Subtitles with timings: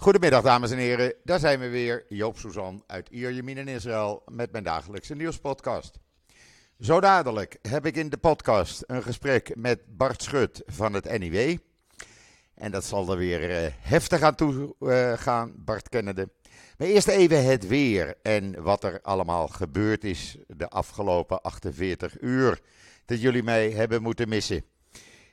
[0.00, 4.52] Goedemiddag dames en heren, daar zijn we weer, Joop Suzan uit Ierjemien in Israël met
[4.52, 5.98] mijn dagelijkse nieuwspodcast.
[6.78, 11.56] Zo dadelijk heb ik in de podcast een gesprek met Bart Schut van het NIW.
[12.54, 16.28] En dat zal er weer uh, heftig aan toe uh, gaan, Bart kennende.
[16.78, 22.60] Maar eerst even het weer en wat er allemaal gebeurd is de afgelopen 48 uur
[23.04, 24.64] dat jullie mij hebben moeten missen.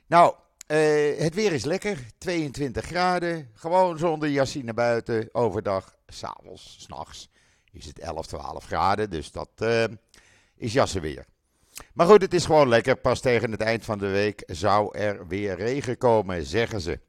[0.06, 0.34] Nou,
[0.68, 7.28] uh, het weer is lekker, 22 graden, gewoon zonder jasje naar buiten, overdag, s'avonds, s'nachts
[7.72, 9.84] is het 11, 12 graden, dus dat uh,
[10.56, 11.26] is jassenweer.
[11.92, 15.26] Maar goed, het is gewoon lekker, pas tegen het eind van de week zou er
[15.26, 17.00] weer regen komen, zeggen ze.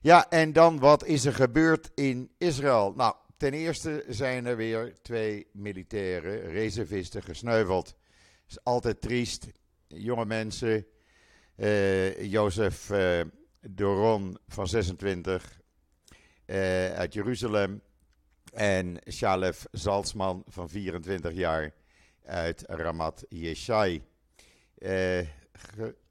[0.00, 2.92] Ja, en dan wat is er gebeurd in Israël?
[2.96, 7.94] Nou, ten eerste zijn er weer twee militaire reservisten gesneuveld.
[8.48, 9.46] is altijd triest.
[9.86, 10.86] Jonge mensen
[12.20, 13.20] Jozef uh,
[13.60, 15.60] Doron van 26
[16.46, 17.80] uh, uit Jeruzalem.
[18.52, 21.74] En Shalef Zalzman van 24 jaar
[22.24, 24.02] uit Ramat Yeshai.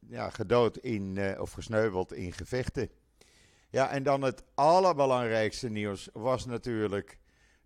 [0.09, 2.89] Ja, gedood in, of gesneuveld in gevechten.
[3.69, 7.19] Ja, en dan het allerbelangrijkste nieuws was natuurlijk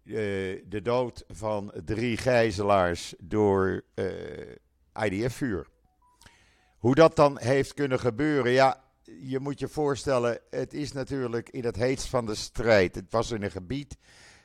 [0.03, 3.84] de dood van drie gijzelaars door
[4.94, 5.70] IDF-vuur.
[6.82, 11.64] Hoe dat dan heeft kunnen gebeuren, ja, je moet je voorstellen, het is natuurlijk in
[11.64, 12.96] het heetst van de strijd.
[12.96, 13.98] Het was in een gebied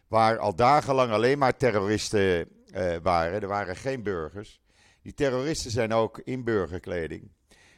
[0.09, 3.43] waar al dagenlang alleen maar terroristen uh, waren.
[3.43, 4.61] Er waren geen burgers.
[5.03, 7.31] Die terroristen zijn ook in burgerkleding.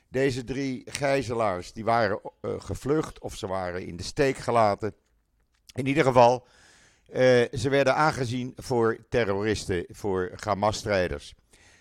[0.09, 4.95] Deze drie gijzelaars die waren uh, gevlucht of ze waren in de steek gelaten.
[5.75, 6.47] In ieder geval,
[7.09, 7.17] uh,
[7.53, 11.34] ze werden aangezien voor terroristen, voor Hamas-strijders.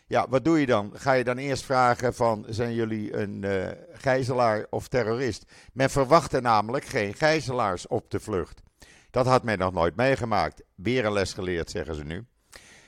[0.10, 0.92] Ja, wat doe je dan?
[0.94, 5.46] Ga je dan eerst vragen van, zijn jullie een uh, gijzelaar of terrorist?
[5.74, 8.62] Men verwachtte namelijk geen gijzelaars op de vlucht.
[9.12, 10.64] Dat had men nog nooit meegemaakt.
[10.76, 12.26] Weer een les geleerd, zeggen ze nu.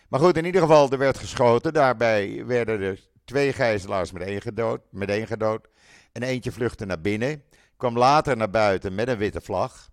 [0.10, 1.74] Maar goed, in ieder geval, er werd geschoten.
[1.74, 5.68] Daarbij werden er twee gijzelaars meteen gedood, meteen gedood.
[6.12, 7.44] En eentje vluchtte naar binnen.
[7.78, 9.90] Kwam later naar buiten met een witte vlag.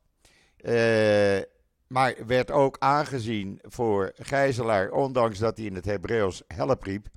[0.61, 1.39] Uh,
[1.87, 7.09] maar werd ook aangezien voor gijzelaar, ondanks dat hij in het Hebreeuws help riep.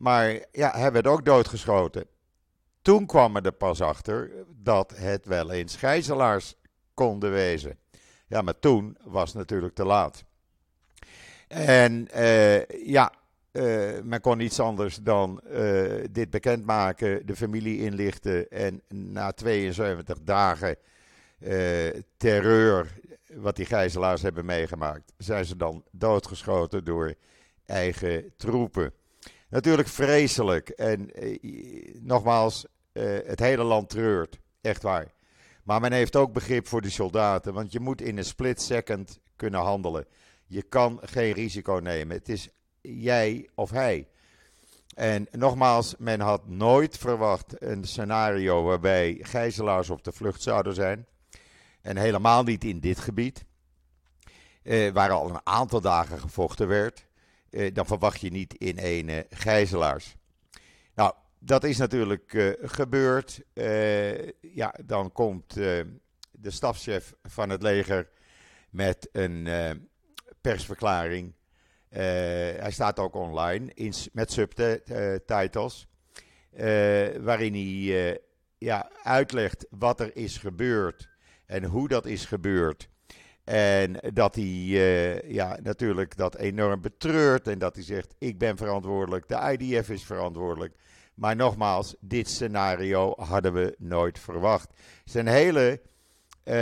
[0.00, 2.04] Maar ja, hij werd ook doodgeschoten.
[2.82, 6.54] Toen kwam er pas achter dat het wel eens gijzelaars
[6.94, 7.78] konden wezen.
[8.26, 10.24] Ja, maar toen was natuurlijk te laat.
[11.48, 13.12] En uh, ja,
[13.52, 20.18] uh, men kon niets anders dan uh, dit bekendmaken, de familie inlichten en na 72
[20.22, 20.76] dagen
[22.16, 22.98] terreur
[23.34, 27.14] wat die gijzelaars hebben meegemaakt, zijn ze dan doodgeschoten door
[27.66, 28.92] eigen troepen.
[29.50, 30.68] Natuurlijk vreselijk.
[30.68, 31.38] En eh,
[32.00, 34.38] nogmaals, eh, het hele land treurt.
[34.60, 35.12] Echt waar.
[35.64, 37.54] Maar men heeft ook begrip voor de soldaten.
[37.54, 40.06] Want je moet in een split second kunnen handelen.
[40.46, 42.16] Je kan geen risico nemen.
[42.16, 42.48] Het is
[42.80, 44.08] jij of hij.
[44.94, 51.06] En nogmaals, men had nooit verwacht een scenario waarbij gijzelaars op de vlucht zouden zijn.
[51.82, 53.44] En helemaal niet in dit gebied.
[54.62, 57.06] Eh, waar al een aantal dagen gevochten werd.
[57.50, 60.16] Eh, dan verwacht je niet in één gijzelaars.
[60.94, 63.42] Nou, dat is natuurlijk uh, gebeurd.
[63.54, 68.10] Uh, ja, dan komt de stafchef van het leger
[68.70, 69.48] met een
[70.40, 71.34] persverklaring.
[71.88, 75.86] hij staat ook online in, met subtitles.
[77.20, 78.20] waarin hij
[78.58, 81.08] ja, uitlegt wat er is gebeurd
[81.46, 82.88] en hoe dat is gebeurd.
[83.44, 88.56] En dat hij uh, ja, natuurlijk dat enorm betreurt en dat hij zegt: Ik ben
[88.56, 90.74] verantwoordelijk, de IDF is verantwoordelijk.
[91.14, 94.72] Maar nogmaals, dit scenario hadden we nooit verwacht.
[95.04, 95.80] Zijn hele
[96.44, 96.54] uh,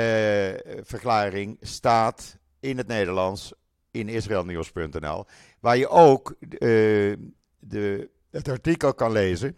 [0.83, 3.53] verklaring staat in het Nederlands
[3.91, 5.25] in israelnieuws.nl,
[5.61, 7.17] waar je ook uh,
[7.59, 9.57] de, het artikel kan lezen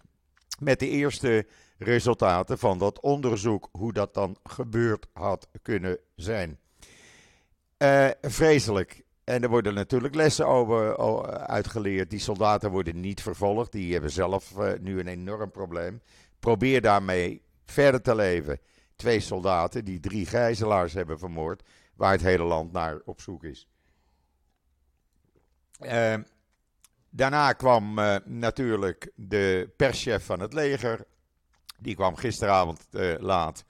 [0.59, 1.47] met de eerste
[1.79, 6.59] resultaten van dat onderzoek, hoe dat dan gebeurd had kunnen zijn.
[7.83, 9.03] Uh, vreselijk.
[9.25, 10.97] En er worden natuurlijk lessen over,
[11.47, 12.11] uitgeleerd.
[12.11, 13.73] Die soldaten worden niet vervolgd.
[13.73, 16.03] Die hebben zelf uh, nu een enorm probleem.
[16.39, 18.59] Probeer daarmee verder te leven.
[18.97, 21.63] Twee soldaten die drie gijzelaars hebben vermoord.
[21.95, 23.69] Waar het hele land naar op zoek is.
[25.81, 26.15] Uh,
[27.11, 27.95] daarna kwam
[28.25, 31.07] natuurlijk de perschef van het leger.
[31.79, 32.87] Die kwam gisteravond
[33.19, 33.65] laat.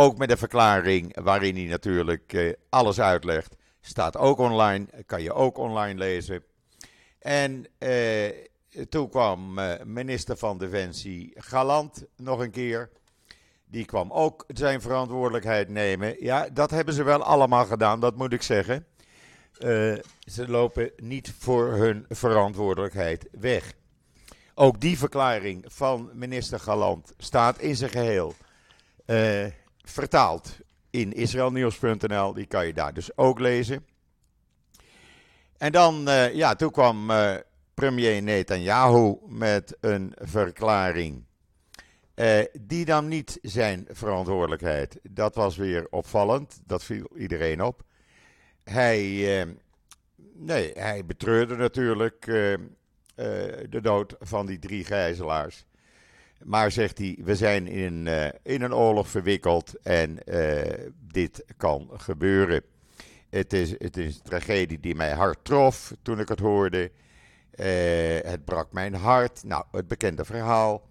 [0.00, 3.56] Ook met een verklaring waarin hij natuurlijk eh, alles uitlegt.
[3.80, 6.42] Staat ook online, kan je ook online lezen.
[7.18, 8.30] En eh,
[8.88, 12.90] toen kwam eh, minister van Defensie Galant nog een keer.
[13.66, 16.16] die kwam ook zijn verantwoordelijkheid nemen.
[16.24, 18.86] Ja, dat hebben ze wel allemaal gedaan, dat moet ik zeggen.
[19.60, 23.72] Uh, ze lopen niet voor hun verantwoordelijkheid weg.
[24.54, 28.34] Ook die verklaring van minister Galant staat in zijn geheel
[29.90, 30.56] vertaald
[30.90, 32.32] in israelnieuws.nl.
[32.32, 33.86] Die kan je daar dus ook lezen.
[35.56, 37.10] En dan, uh, ja, toen kwam
[37.74, 41.24] premier Netanyahu met een verklaring.
[42.14, 44.98] Uh, die dan niet zijn verantwoordelijkheid.
[45.02, 46.60] Dat was weer opvallend.
[46.64, 47.82] Dat viel iedereen op.
[48.64, 49.06] Hij,
[50.32, 52.24] nee, hij betreurde natuurlijk
[53.70, 55.64] de dood van die drie gijzelaars.
[56.44, 58.06] Maar zegt hij, we zijn in,
[58.42, 60.18] in een oorlog verwikkeld en
[61.12, 62.62] dit kan gebeuren.
[63.30, 66.90] Het is, het is een tragedie die mij hard trof toen ik het hoorde.
[68.22, 69.44] het brak mijn hart.
[69.44, 70.88] Nou, het bekende verhaal.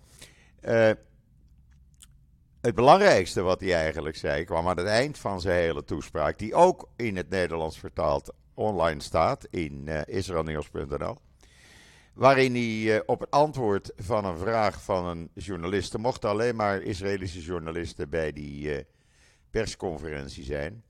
[2.62, 6.54] Het belangrijkste wat hij eigenlijk zei kwam aan het eind van zijn hele toespraak, die
[6.54, 11.18] ook in het Nederlands vertaald online staat in israelnieuws.nl.
[12.18, 16.56] Waarin hij uh, op het antwoord van een vraag van een journalist, er mochten alleen
[16.56, 18.78] maar Israëlische journalisten bij die uh,
[19.50, 20.84] persconferentie zijn,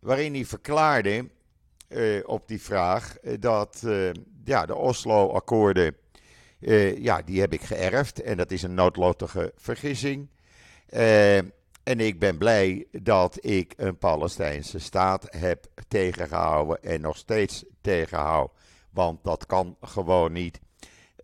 [0.00, 1.28] waarin hij verklaarde
[2.24, 3.86] op die vraag dat
[4.44, 5.96] ja, de Oslo-akkoorden,
[6.98, 10.28] ja, die heb ik geërfd en dat is een noodlottige vergissing.
[11.82, 18.50] En ik ben blij dat ik een Palestijnse staat heb tegengehouden en nog steeds tegenhoud.
[18.92, 20.60] Want dat kan gewoon niet,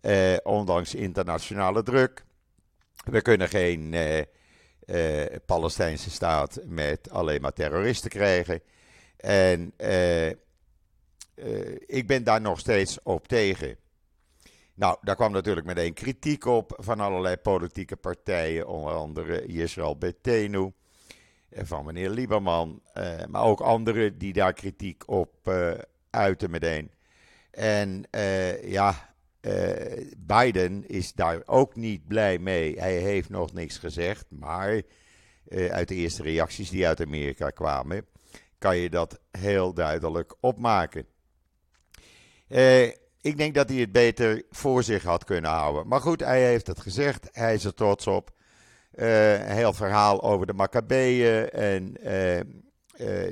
[0.01, 2.25] uh, ondanks internationale druk.
[3.05, 8.61] We kunnen geen uh, Palestijnse staat met alleen maar terroristen krijgen.
[9.17, 9.73] En
[11.85, 13.77] ik ben daar nog steeds op tegen.
[14.77, 20.71] Nou, daar kwam natuurlijk meteen kritiek op van allerlei politieke partijen, onder andere Israël Betenu,
[21.49, 25.71] eh, van meneer Lieberman, eh, maar ook anderen die daar kritiek op uh,
[26.09, 26.91] uiten meteen.
[27.57, 32.79] En uh, ja, uh, Biden is daar ook niet blij mee.
[32.79, 34.81] Hij heeft nog niks gezegd, maar
[35.69, 38.05] uit de eerste reacties die uit Amerika kwamen,
[38.57, 41.05] kan je dat heel duidelijk opmaken.
[43.21, 45.87] Ik denk dat hij het beter voor zich had kunnen houden.
[45.87, 47.29] Maar goed, hij heeft het gezegd.
[47.31, 48.31] Hij is er trots op.
[48.91, 51.93] Een heel verhaal over de Maccabeeën en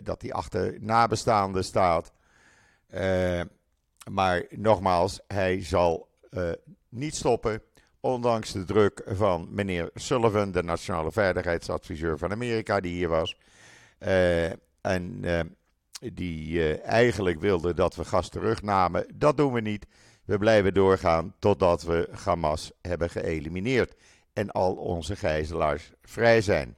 [0.04, 2.13] dat hij achter nabestaanden staat.
[4.11, 6.07] Maar nogmaals, hij zal
[6.89, 7.61] niet stoppen,
[7.99, 13.37] ondanks de druk van meneer Sullivan, de nationale veiligheidsadviseur van Amerika, die hier was.
[14.81, 15.23] en
[16.13, 19.05] die uh, eigenlijk wilde dat we gas terugnamen.
[19.13, 19.85] Dat doen we niet.
[20.25, 23.93] We blijven doorgaan totdat we Hamas hebben geëlimineerd
[24.33, 26.75] en al onze gijzelaars vrij zijn.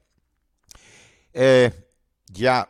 [2.23, 2.69] Ja,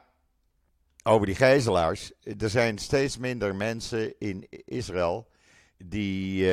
[1.08, 2.12] over die gijzelaars.
[2.38, 5.28] Er zijn steeds minder mensen in Israël
[5.78, 6.46] die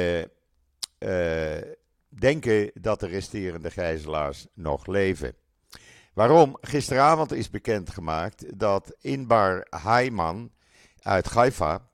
[0.98, 1.58] uh,
[2.08, 5.34] denken dat de resterende gijzelaars nog leven.
[6.12, 6.56] Waarom?
[6.60, 10.52] Gisteravond is bekendgemaakt dat Inbar Haiman
[11.00, 11.88] uit Haifa,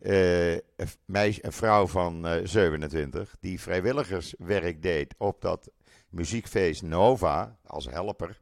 [0.00, 5.70] uh, een, vrouw van uh, eh, 27, die vrijwilligerswerk deed op dat
[6.08, 8.40] muziekfeest Nova als helper,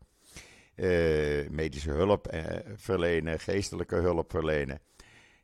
[0.77, 2.35] uh, medische hulp
[2.77, 4.81] verlenen, geestelijke hulp verlenen,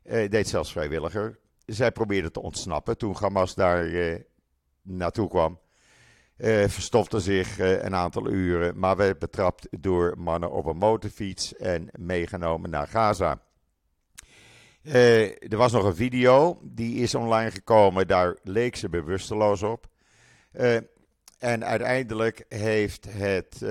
[0.03, 1.39] deed zelfs vrijwilliger.
[1.65, 3.89] Zij probeerde te ontsnappen toen Hamas daar
[4.81, 5.59] naartoe kwam.
[6.67, 12.69] Verstopte zich een aantal uren, maar werd betrapt door mannen op een motorfiets en meegenomen
[12.69, 13.41] naar Gaza.
[14.83, 19.87] Er was nog een video, die is online gekomen, daar leek ze bewusteloos op.
[21.39, 23.61] en uiteindelijk heeft het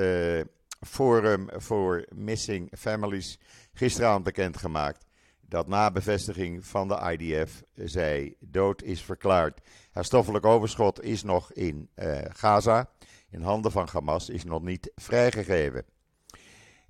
[0.80, 3.38] Forum for Missing Families
[3.72, 5.06] gisteravond bekendgemaakt
[5.40, 9.60] dat na bevestiging van de IDF zij dood is verklaard.
[9.92, 12.88] Haar stoffelijk overschot is nog in uh, Gaza,
[13.30, 15.84] in handen van Hamas, is nog niet vrijgegeven.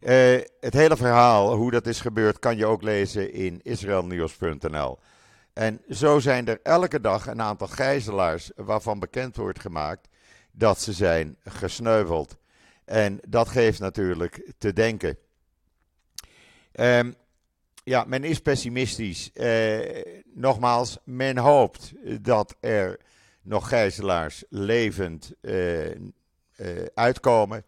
[0.00, 4.98] Uh, het hele verhaal, hoe dat is gebeurd, kan je ook lezen in israelnieuws.nl.
[5.52, 10.08] En zo zijn er elke dag een aantal gijzelaars waarvan bekend wordt gemaakt
[10.52, 12.39] dat ze zijn gesneuveld.
[12.90, 15.16] En dat geeft natuurlijk te denken.
[16.72, 17.14] Um,
[17.84, 19.32] ja, men is pessimistisch.
[19.32, 20.02] Eh,
[20.34, 23.00] nogmaals, men hoopt dat er
[23.42, 25.96] nog gijzelaars levend eh, eh,
[26.94, 27.64] uitkomen.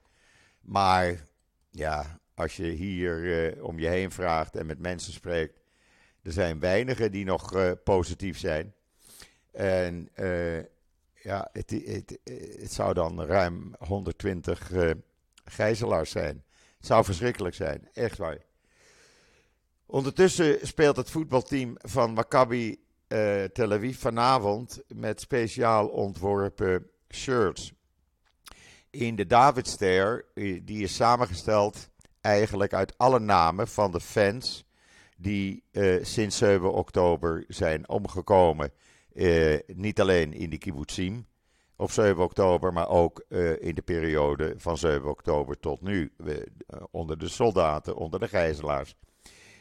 [0.60, 1.24] Maar
[1.70, 5.60] ja, als je hier om je heen vraagt en met mensen spreekt,
[6.22, 8.74] er zijn weinigen die nog positief zijn.
[9.52, 10.08] En
[11.22, 12.18] ja, het, het,
[12.60, 14.70] het, zou dan ruim 120
[15.44, 16.44] gijzelaars zijn.
[16.76, 18.38] Het zou verschrikkelijk zijn, echt waar.
[19.86, 27.72] Ondertussen speelt het voetbalteam van Maccabi uh, Tel Aviv vanavond met speciaal ontworpen shirts.
[28.90, 30.24] In de Davidster,
[30.62, 31.88] die is samengesteld
[32.20, 34.64] eigenlijk uit alle namen van de fans
[35.16, 38.72] die uh, sinds 7 oktober zijn omgekomen.
[39.66, 41.26] Niet alleen in de kibbutzim
[41.82, 46.12] op 7 oktober, maar ook uh, in de periode van 7 oktober tot nu.
[46.90, 48.94] onder de soldaten, onder de gijzelaars.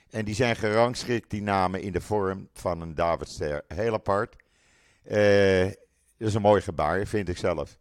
[0.10, 3.64] En die zijn gerangschikt, die namen, in de vorm van een Davidster.
[3.68, 4.36] Heel apart.
[5.04, 7.78] dat is een mooi gebaar, vind ik zelf.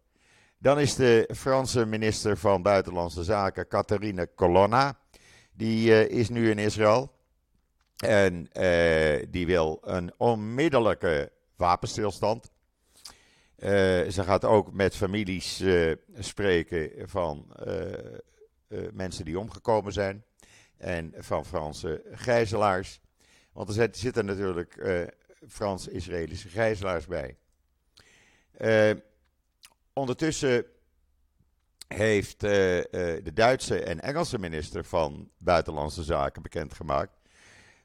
[0.58, 4.98] Dan is de Franse minister van Buitenlandse Zaken, Catherine Colonna.
[5.52, 7.12] Die is nu in Israël.
[7.96, 8.48] En
[9.30, 12.50] die wil een onmiddellijke wapenstilstand.
[13.62, 13.68] Uh,
[14.10, 17.56] ze gaat ook met families uh, spreken van
[18.92, 20.24] mensen die omgekomen zijn.
[20.76, 23.00] En van Franse gijzelaars.
[23.52, 25.00] Want er zitten natuurlijk
[25.48, 27.36] Frans-Israëlische gijzelaars bij.
[29.92, 30.64] ondertussen
[31.88, 37.20] heeft de Duitse en Engelse minister van Buitenlandse Zaken bekendgemaakt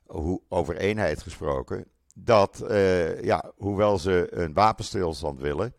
[0.06, 5.74] hoe, over eenheid gesproken, dat uh, ja, hoewel ze een wapenstilstand willen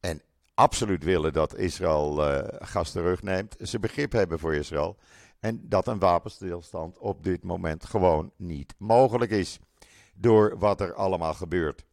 [0.00, 0.22] en
[0.54, 4.96] absoluut willen dat Israël uh, gas terugneemt, ze begrip hebben voor Israël
[5.40, 9.58] en dat een wapenstilstand op dit moment gewoon niet mogelijk is
[10.14, 11.84] door wat er allemaal gebeurt.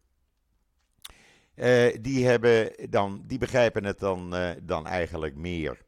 [1.56, 5.86] Uh, die, hebben dan, die begrijpen het dan, dan eigenlijk meer.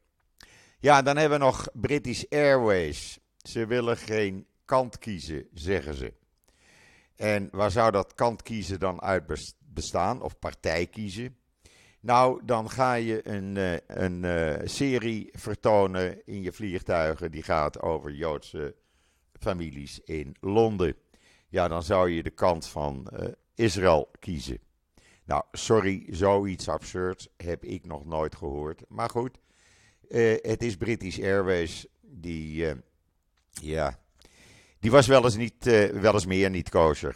[0.78, 3.18] Ja, dan hebben we nog British Airways.
[3.36, 6.12] Ze willen geen kant kiezen, zeggen ze.
[7.20, 11.36] En waar zou dat kant kiezen dan uit bestaan, of partij kiezen?
[12.00, 17.80] Nou, dan ga je een, eh, een uh, serie vertonen in je vliegtuigen die gaat
[17.80, 18.74] over Joodse
[19.38, 20.94] families in Londen.
[21.48, 24.58] Ja, dan zou je de kant van uh, Israël kiezen.
[25.24, 28.82] Nou, sorry, zoiets absurds heb ik nog nooit gehoord.
[28.88, 29.38] Maar goed,
[30.42, 32.66] het is British Airways die,
[33.50, 33.98] ja,
[34.80, 37.14] die was wel eens, niet, uh, wel eens meer niet kosher.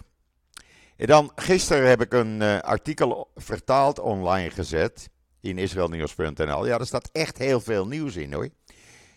[0.96, 5.08] En dan, gisteren heb ik een uh, artikel vertaald online gezet
[5.40, 6.66] in israelnieuws.nl.
[6.66, 8.48] Ja, er staat echt heel veel nieuws in hoor.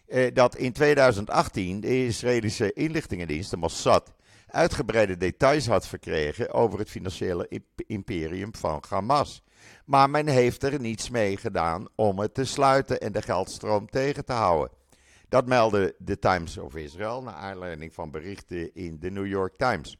[0.07, 4.13] Uh, dat in 2018 de Israëlische inlichtingendienst, de Mossad,
[4.47, 9.43] uitgebreide details had verkregen over het financiële imperium van Hamas.
[9.85, 14.25] Maar men heeft er niets mee gedaan om het te sluiten en de geldstroom tegen
[14.25, 14.77] te houden.
[15.29, 19.97] Dat meldde de Times of Israel naar aanleiding van berichten in de New York Times.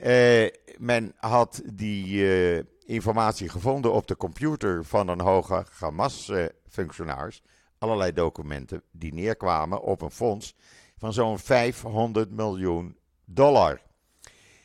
[0.00, 7.42] Uh, men had die uh, informatie gevonden op de computer van een hoge Hamas-functionaris.
[7.78, 10.56] Allerlei documenten die neerkwamen op een fonds
[10.96, 13.80] van zo'n 500 miljoen dollar.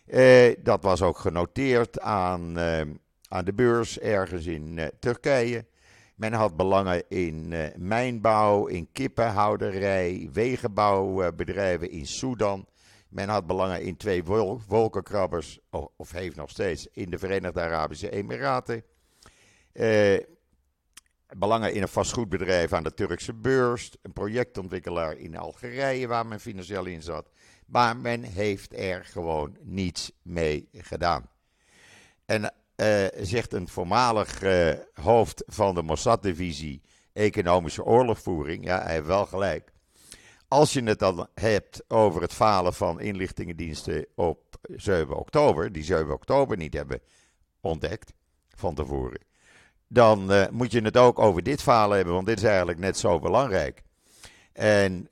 [0.06, 2.60] Uh, dat was ook genoteerd aan,
[3.28, 5.66] aan de beurs ergens in Turkije.
[6.16, 12.68] Men had belangen in uh, mijnbouw, in kippenhouderij, wegenbouwbedrijven in Sudan.
[13.10, 14.24] Men had belangen in twee
[14.68, 15.60] wolkenkrabbers,
[15.96, 18.84] of, heeft nog steeds, in de Verenigde Arabische Emiraten.
[19.74, 20.20] Uh,
[21.38, 23.92] belangen in een vastgoedbedrijf aan de Turkse beurs.
[24.02, 27.30] Een projectontwikkelaar in Algerije waar men financieel in zat.
[27.66, 31.30] Maar men heeft er gewoon niets mee gedaan.
[32.26, 36.82] En uh, zegt een voormalig uh, hoofd van de Mossad-divisie
[37.14, 38.66] Economische Oorlogvoering.
[38.66, 39.72] Ja, hij heeft wel gelijk.
[40.48, 46.14] Als je het dan hebt over het falen van inlichtingendiensten op 7 oktober, die 7
[46.14, 47.00] oktober niet hebben
[47.62, 48.14] ontdekt
[48.56, 49.22] van tevoren,
[49.88, 52.98] dan uh, moet je het ook over dit falen hebben, want dit is eigenlijk net
[52.98, 53.84] zo belangrijk.
[54.54, 55.08] En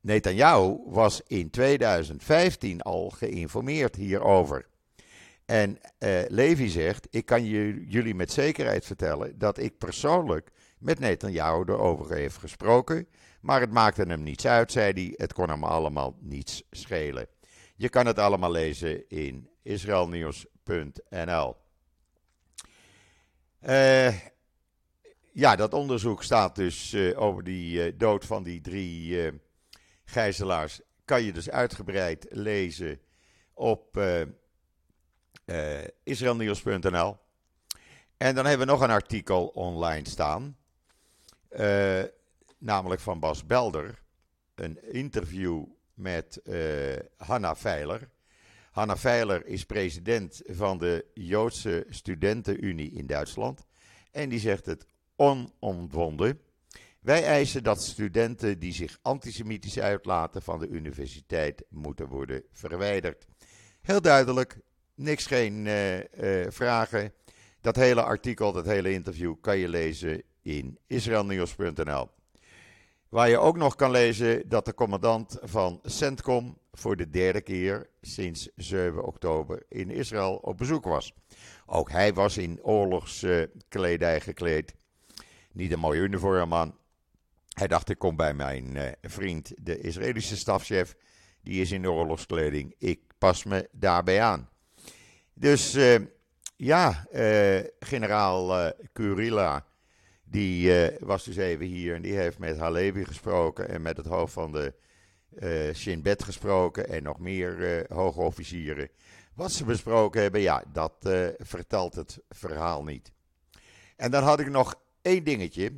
[0.00, 4.69] Netanyahu was in 2015 al geïnformeerd hierover.
[5.50, 11.62] En uh, Levi zegt: Ik kan jullie met zekerheid vertellen dat ik persoonlijk met Netanyahu
[11.66, 13.08] erover heeft gesproken.
[13.40, 15.12] Maar het maakte hem niets uit, zei hij.
[15.16, 17.26] Het kon hem allemaal niets schelen.
[17.76, 21.56] Je kan het allemaal lezen in israelnieuws.nl.
[23.60, 24.14] Eh,
[25.32, 29.32] ja, dat onderzoek staat dus uh, over die dood van die drie
[30.04, 30.80] gijzelaars.
[31.04, 33.00] Kan je dus uitgebreid lezen
[33.54, 33.98] op
[35.46, 37.16] uh, israelnieuws.nl.
[38.16, 40.56] En dan hebben we nog een artikel online staan.
[41.50, 42.02] Uh,
[42.58, 44.02] namelijk van Bas Belder.
[44.54, 48.10] Een interview met uh, Hanna Veiler.
[48.70, 53.66] Hanna Veiler is president van de Joodse Studentenunie in Duitsland.
[54.10, 56.40] En die zegt het onomwonden.
[57.00, 63.26] Wij eisen dat studenten die zich antisemitisch uitlaten van de universiteit moeten worden verwijderd.
[63.80, 64.58] Heel duidelijk,
[65.00, 67.12] niks geen uh, vragen.
[67.60, 72.08] Dat hele artikel, dat hele interview kan je lezen in israelnieuws.nl.
[73.08, 77.90] Waar je ook nog kan lezen dat de commandant van CENTCOM voor de derde keer
[78.00, 81.12] sinds 7 oktober in Israël op bezoek was.
[81.66, 84.74] Ook hij was in oorlogskledij gekleed.
[85.52, 86.78] Niet een mooi uniform aan.
[87.48, 90.96] Hij dacht, ik kom bij mijn eh, vriend, de Israëlische stafchef.
[91.42, 92.74] Die is in oorlogskleding.
[92.78, 94.48] Ik pas me daarbij aan.
[95.40, 95.98] Dus uh,
[96.56, 99.66] ja, uh, generaal Kurila,
[100.24, 104.32] die was dus even hier en die heeft met Halevi gesproken en met het hoofd
[104.32, 104.74] van de
[105.38, 108.88] uh, Shin Bet gesproken en nog meer hoge officieren.
[109.34, 110.94] Wat ze besproken hebben, ja, dat
[111.38, 113.12] vertelt het verhaal niet.
[113.96, 115.72] En dan had ik nog één dingetje.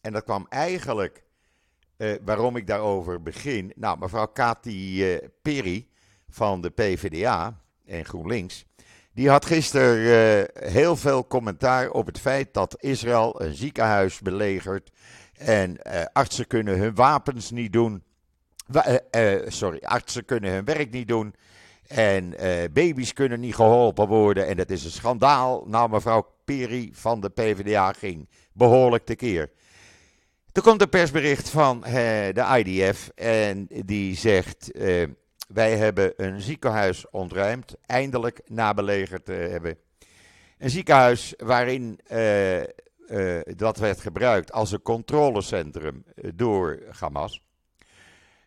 [0.00, 1.24] En dat kwam eigenlijk,
[1.96, 3.72] uh, waarom ik daarover begin.
[3.76, 5.88] Nou, mevrouw Kati uh, Perry
[6.28, 8.66] van de PvdA en GroenLinks.
[9.14, 14.90] Die had gisteren uh, heel veel commentaar op het feit dat Israël een ziekenhuis belegert.
[15.34, 18.02] En artsen kunnen hun wapens niet doen.
[19.46, 21.34] sorry, artsen kunnen hun werk niet doen.
[21.86, 22.34] En
[22.72, 24.46] baby's kunnen niet geholpen worden.
[24.46, 25.64] En dat is een schandaal.
[25.66, 29.50] Nou, mevrouw Peri van de PvdA ging behoorlijk tekeer.
[30.54, 31.92] Er komt een persbericht van eh,
[32.32, 35.02] de IDF en die zegt: eh,
[35.48, 39.78] Wij hebben een ziekenhuis ontruimd, eindelijk nabelegerd te hebben.
[40.58, 42.62] Een ziekenhuis waarin eh,
[43.44, 47.40] dat werd gebruikt als een controlecentrum door Hamas.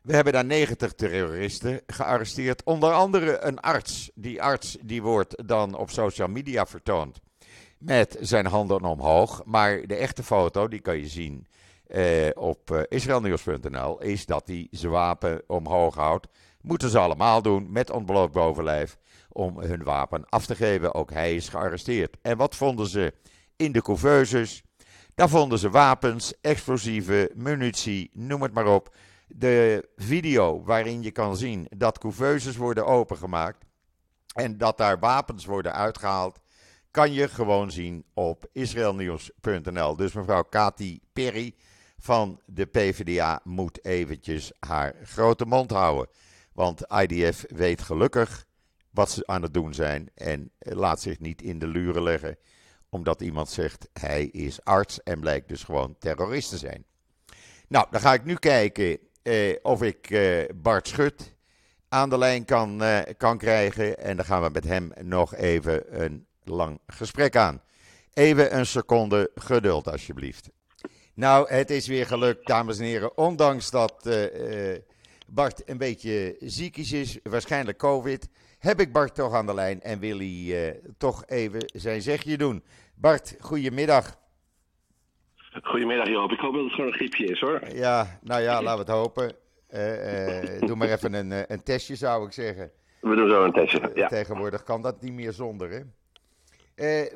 [0.01, 4.11] We hebben daar 90 terroristen gearresteerd, onder andere een arts.
[4.13, 7.19] Die arts die wordt dan op social media vertoond
[7.77, 9.41] met zijn handen omhoog.
[9.45, 11.47] Maar de echte foto, die kan je zien
[11.87, 16.27] uh, op uh, israelnieuws.nl, is dat hij zijn wapen omhoog houdt.
[16.61, 18.97] Moeten ze allemaal doen met ontbloot bovenlijf
[19.29, 20.93] om hun wapen af te geven.
[20.93, 22.17] Ook hij is gearresteerd.
[22.21, 23.13] En wat vonden ze
[23.55, 24.63] in de couveuses?
[25.15, 28.95] Daar vonden ze wapens, explosieven, munitie, noem het maar op.
[29.27, 33.65] De video waarin je kan zien dat couveuses worden opengemaakt
[34.33, 36.39] en dat daar wapens worden uitgehaald,
[36.91, 39.95] kan je gewoon zien op israelnieuws.nl.
[39.95, 41.55] Dus mevrouw Kati Perry
[41.97, 46.07] van de PvdA moet eventjes haar grote mond houden.
[46.57, 48.45] Want IDF weet gelukkig
[48.89, 52.37] wat ze aan het doen zijn en laat zich niet in de luren leggen
[52.89, 56.85] omdat iemand zegt hij is arts en blijkt dus gewoon terrorist te zijn.
[57.67, 61.35] Nou, dan ga ik nu kijken eh, of ik eh, Bart Schut
[61.89, 63.97] aan de lijn kan, eh, kan krijgen.
[63.97, 67.61] En dan gaan we met hem nog even een lang gesprek aan.
[68.13, 70.49] Even een seconde geduld, alsjeblieft.
[71.13, 73.17] Nou, het is weer gelukt, dames en heren.
[73.17, 74.75] Ondanks dat uh,
[75.29, 79.99] Bart een beetje ziekjes is, waarschijnlijk COVID, heb ik Bart toch aan de lijn en
[79.99, 82.63] wil hij uh, toch even zijn zegje doen.
[82.95, 84.17] Bart, goedemiddag.
[85.63, 87.61] Goedemiddag Joop, ik hoop dat het gewoon een griepje is hoor.
[87.73, 89.35] Ja, nou ja, laten we het hopen.
[90.67, 92.71] doe maar even een, een testje zou ik zeggen.
[93.01, 94.07] We doen zo een testje, ja.
[94.07, 95.81] Tegenwoordig kan dat niet meer zonder hè.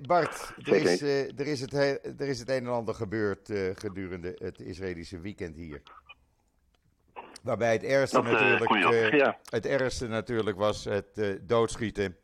[0.01, 1.73] Bart, er is, er, is het
[2.19, 5.81] er is het een en ander gebeurd gedurende het Israëlische weekend hier.
[7.41, 9.37] Waarbij het ergste, Dat, natuurlijk, ja.
[9.49, 12.17] het ergste natuurlijk was het doodschieten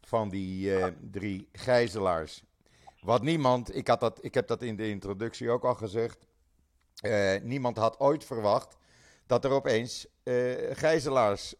[0.00, 0.72] van die
[1.10, 2.42] drie gijzelaars.
[3.00, 6.26] Wat niemand, ik, had dat, ik heb dat in de introductie ook al gezegd,
[7.42, 8.76] niemand had ooit verwacht
[9.26, 10.06] dat er opeens
[10.72, 11.54] gijzelaars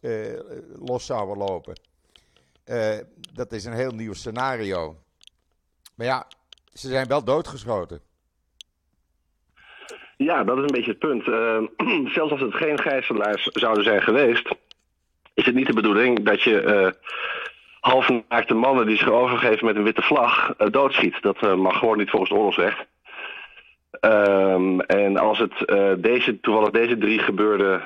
[0.73, 1.81] los zouden lopen.
[3.33, 5.03] dat is een heel nieuw scenario.
[5.95, 6.27] Maar ja,
[6.73, 8.01] ze zijn wel doodgeschoten.
[10.19, 11.27] Ja, dat is een beetje het punt.
[11.27, 11.59] Uh,
[12.15, 14.49] zelfs als het geen gijzelaars zouden zijn geweest,
[15.35, 16.89] is het niet de bedoeling dat je uh,
[17.81, 21.23] halfnaakte mannen die zich overgeven met een witte vlag uh, doodschiet.
[21.23, 22.87] Dat mag gewoon niet volgens de oorlogsrecht.
[24.01, 25.53] Um, en als het
[26.03, 27.83] deze, toevallig deze drie gebeurden,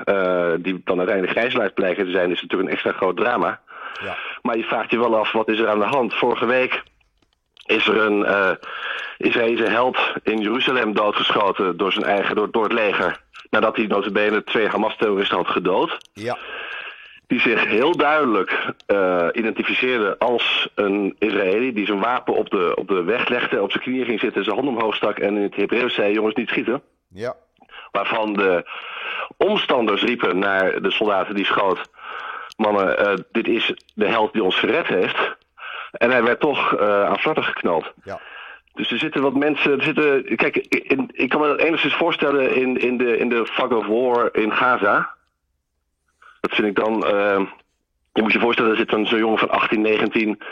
[0.62, 3.60] die dan uiteindelijk gijzelaars blijken te zijn, is het natuurlijk een extra groot drama.
[4.02, 4.16] Ja.
[4.42, 6.14] Maar je vraagt je wel af, wat is er aan de hand?
[6.14, 6.82] Vorige week
[7.66, 8.50] is er een uh,
[9.22, 13.20] Israëlische held in Jeruzalem doodgeschoten door zijn eigen, door, door het leger.
[13.50, 15.98] Nadat hij notabene twee Hamas-terroristen had gedood.
[16.12, 16.38] Ja.
[17.26, 22.88] Die zich heel duidelijk uh, identificeerde als een Israëli die zijn wapen op de, op
[22.88, 25.56] de weg legde, op zijn knieën ging zitten, zijn hand omhoog stak en in het
[25.56, 26.82] Hebreeuws zei: jongens, niet schieten.
[27.08, 27.34] Ja.
[27.90, 28.70] Waarvan de
[29.36, 31.80] omstanders riepen naar de soldaten die schoot:
[32.56, 35.36] mannen, uh, dit is de held die ons gered heeft.
[35.92, 37.92] En hij werd toch uh, aan flatten geknald.
[38.04, 38.20] Ja.
[38.74, 39.78] Dus er zitten wat mensen.
[39.78, 43.46] Er zitten, kijk, in, ik kan me dat enigszins voorstellen in, in, de, in de
[43.46, 45.14] fog of war in Gaza.
[46.40, 47.14] Dat vind ik dan.
[47.14, 47.46] Uh,
[48.12, 50.42] je moet je voorstellen, er zit een zo'n jongen van 18, 19.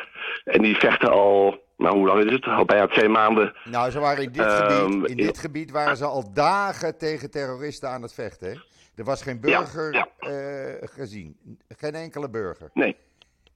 [0.45, 1.69] En die vechten al.
[1.77, 2.45] Nou, hoe lang is het?
[2.45, 3.55] Al bijna twee maanden.
[3.65, 7.89] Nou, ze waren in dit, gebied, in dit gebied waren ze al dagen tegen terroristen
[7.89, 8.49] aan het vechten.
[8.49, 8.55] Hè?
[8.95, 10.31] Er was geen burger ja, ja.
[10.31, 11.37] Uh, gezien.
[11.69, 12.71] Geen enkele burger.
[12.75, 12.97] Nee.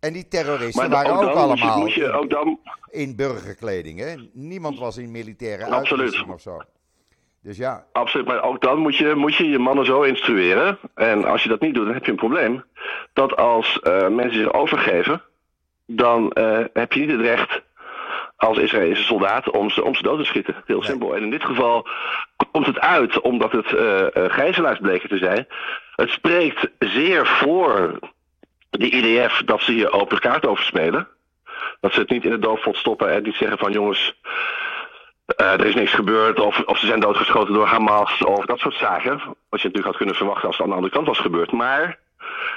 [0.05, 2.61] En die terroristen waren ook, ook allemaal moet je, ook dan...
[2.91, 3.99] in burgerkleding.
[3.99, 4.15] Hè?
[4.33, 6.61] Niemand was in militaire uitrusting of zo.
[7.43, 7.85] Dus ja.
[7.93, 10.79] Absoluut, maar ook dan moet je, moet je je mannen zo instrueren.
[10.95, 12.65] En als je dat niet doet, dan heb je een probleem.
[13.13, 15.23] Dat als uh, mensen zich overgeven,
[15.87, 17.63] dan uh, heb je niet het recht
[18.37, 20.55] als Israëlische soldaat om ze, om ze dood te schieten.
[20.67, 20.89] Heel nee.
[20.89, 21.17] simpel.
[21.17, 21.89] En in dit geval
[22.53, 25.47] komt het uit omdat het uh, gijzelaars bleken te zijn.
[25.97, 27.99] Het spreekt zeer voor
[28.79, 31.09] de IDF dat ze hier open kaart over spelen.
[31.81, 34.15] Dat ze het niet in het doofvot stoppen en niet zeggen van jongens,
[35.41, 38.75] uh, er is niks gebeurd of, of ze zijn doodgeschoten door Hamas of dat soort
[38.75, 39.17] zaken.
[39.49, 41.53] Wat je natuurlijk had kunnen verwachten als het aan de andere kant was gebeurd.
[41.53, 41.99] Maar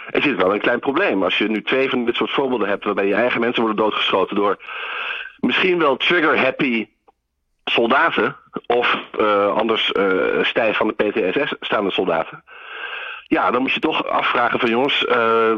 [0.09, 1.23] er zit wel een klein probleem.
[1.23, 4.35] Als je nu twee van dit soort voorbeelden hebt waarbij je eigen mensen worden doodgeschoten
[4.35, 4.57] door
[5.39, 6.87] misschien wel trigger-happy
[7.65, 12.43] soldaten of uh, anders uh, stijf van de PTSS staande soldaten.
[13.27, 15.55] Ja, dan moet je toch afvragen van jongens, uh,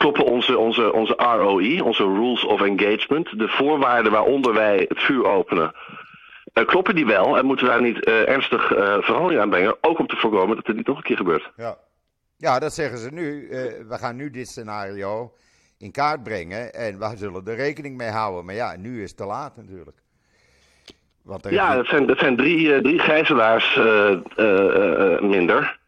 [0.00, 5.24] kloppen onze, onze, onze ROI, onze Rules of Engagement, de voorwaarden waaronder wij het vuur
[5.26, 5.72] openen,
[6.54, 9.76] uh, kloppen die wel en moeten we daar niet uh, ernstig uh, verandering aan brengen,
[9.80, 11.52] ook om te voorkomen dat het niet nog een keer gebeurt.
[11.56, 11.78] Ja,
[12.36, 13.48] ja dat zeggen ze nu.
[13.88, 15.32] we gaan nu dit scenario
[15.78, 18.44] in kaart brengen en we zullen er rekening mee houden.
[18.44, 19.96] Maar ja, nu is het te laat natuurlijk.
[21.22, 23.80] Want ja, dat zijn, dat zijn drie, drie gijzelaars
[25.20, 25.79] minder.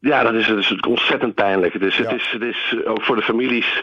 [0.00, 1.80] Ja, dat is, dat is ontzettend pijnlijk.
[1.80, 2.02] Dus ja.
[2.02, 3.82] het, is, het is ook voor de families.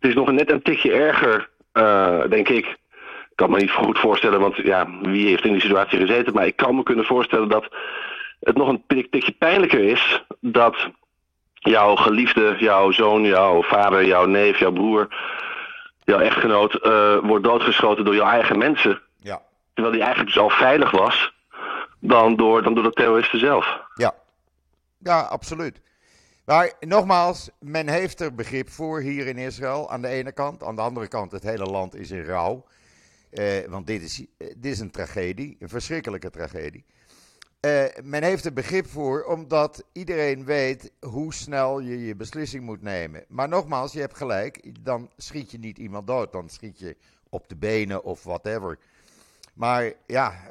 [0.00, 2.66] Het is nog net een tikje erger, uh, denk ik.
[2.66, 6.32] Ik kan me niet goed voorstellen, want ja, wie heeft in die situatie gezeten?
[6.32, 7.68] Maar ik kan me kunnen voorstellen dat
[8.40, 10.90] het nog een tikje pijnlijker is dat
[11.54, 15.08] jouw geliefde, jouw zoon, jouw vader, jouw neef, jouw broer,
[16.04, 19.00] jouw echtgenoot uh, wordt doodgeschoten door jouw eigen mensen.
[19.22, 19.40] Ja.
[19.74, 21.32] Terwijl die eigenlijk dus al veilig was
[22.00, 23.80] dan door, dan door de terroristen zelf.
[23.94, 24.14] Ja,
[24.98, 25.80] ja, absoluut.
[26.46, 30.62] Maar nogmaals, men heeft er begrip voor hier in Israël aan de ene kant.
[30.62, 32.64] Aan de andere kant, het hele land is in rouw.
[33.30, 36.84] Eh, want dit is, dit is een tragedie, een verschrikkelijke tragedie.
[37.60, 42.82] Eh, men heeft er begrip voor omdat iedereen weet hoe snel je je beslissing moet
[42.82, 43.24] nemen.
[43.28, 46.96] Maar nogmaals, je hebt gelijk, dan schiet je niet iemand dood, dan schiet je
[47.28, 48.78] op de benen of whatever.
[49.54, 50.48] Maar ja,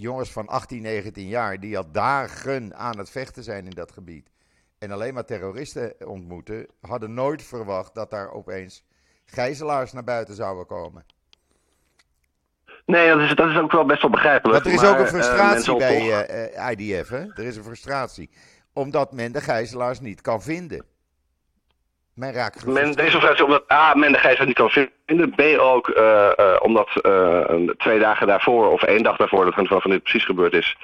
[0.00, 4.30] jongens van 18, 19 jaar die al dagen aan het vechten zijn in dat gebied
[4.78, 8.84] en alleen maar terroristen ontmoeten, hadden nooit verwacht dat daar opeens
[9.24, 11.04] gijzelaars naar buiten zouden komen.
[12.86, 14.64] Nee, dat is, dat is ook wel best wel begrijpelijk.
[14.64, 17.26] Want er is ook een eh, frustratie uh, bij uh, uh, IDF, hè?
[17.34, 18.30] Er is een frustratie.
[18.72, 20.84] Omdat men de gijzelaars niet kan vinden.
[22.18, 25.30] Men raakt men, Deze frustratie omdat A, men de gijzelaars niet kan vinden.
[25.34, 29.66] B ook uh, uh, omdat uh, twee dagen daarvoor, of één dag daarvoor, dat van,
[29.66, 30.76] van dit precies gebeurd is.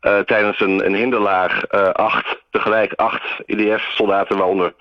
[0.00, 4.74] tijdens een, een hinderlaag acht, tegelijk acht IDF-soldaten, waaronder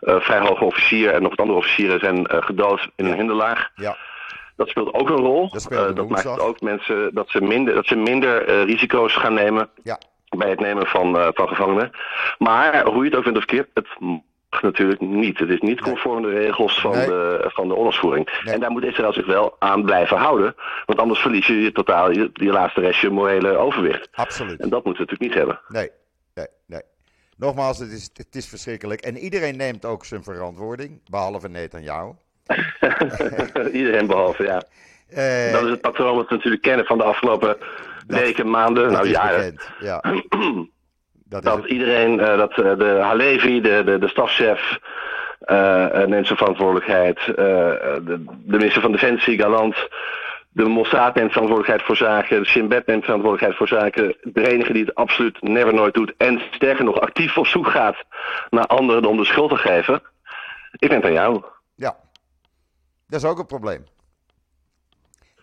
[0.00, 3.70] vrij hoge officier en nog wat andere officieren, zijn gedood in een hinderlaag.
[3.74, 3.96] Ja.
[4.58, 5.48] Dat speelt ook een rol.
[5.48, 9.34] Dat, uh, dat maakt ook mensen dat ze minder, dat ze minder uh, risico's gaan
[9.34, 9.98] nemen ja.
[10.36, 11.90] bij het nemen van, uh, van gevangenen.
[12.38, 13.88] Maar hoe je het ook vindt of verkeerd, het
[14.62, 15.38] natuurlijk niet.
[15.38, 17.06] Het is niet conform de regels van, nee.
[17.06, 18.40] de, van de oorlogsvoering.
[18.44, 18.54] Nee.
[18.54, 20.54] En daar moet Israël zich wel aan blijven houden.
[20.86, 24.08] Want anders verlies je, je totaal je, je laatste restje morele overwicht.
[24.12, 24.60] Absoluut.
[24.60, 25.60] En dat moeten we natuurlijk niet hebben.
[25.68, 25.90] Nee,
[26.34, 26.82] nee, nee.
[27.36, 29.00] Nogmaals, het is, het is verschrikkelijk.
[29.00, 32.12] En iedereen neemt ook zijn verantwoording, behalve Netanyahu.
[33.72, 34.62] Iedereen behalve, ja.
[35.10, 37.56] Uh, dat is het patroon wat we natuurlijk kennen van de afgelopen
[38.06, 39.54] weken, maanden, nou jaren.
[39.54, 40.02] Bekend, ja.
[41.28, 44.78] dat, dat iedereen, uh, dat uh, de Halevi, de, de, de stafchef,
[46.06, 47.18] neemt zijn verantwoordelijkheid.
[47.26, 49.76] de, de minister van Defensie, Galant.
[50.58, 52.42] De Mossad neemt verantwoordelijkheid voor zaken.
[52.42, 54.16] De Shin Bet neemt verantwoordelijkheid voor zaken.
[54.22, 56.14] De enige die het absoluut never nooit doet.
[56.16, 57.96] En sterker nog actief op zoek gaat
[58.50, 60.02] naar anderen om de schuld te geven.
[60.72, 61.42] Ik denk aan jou.
[61.74, 61.96] Ja,
[63.08, 63.86] dat is ook een probleem.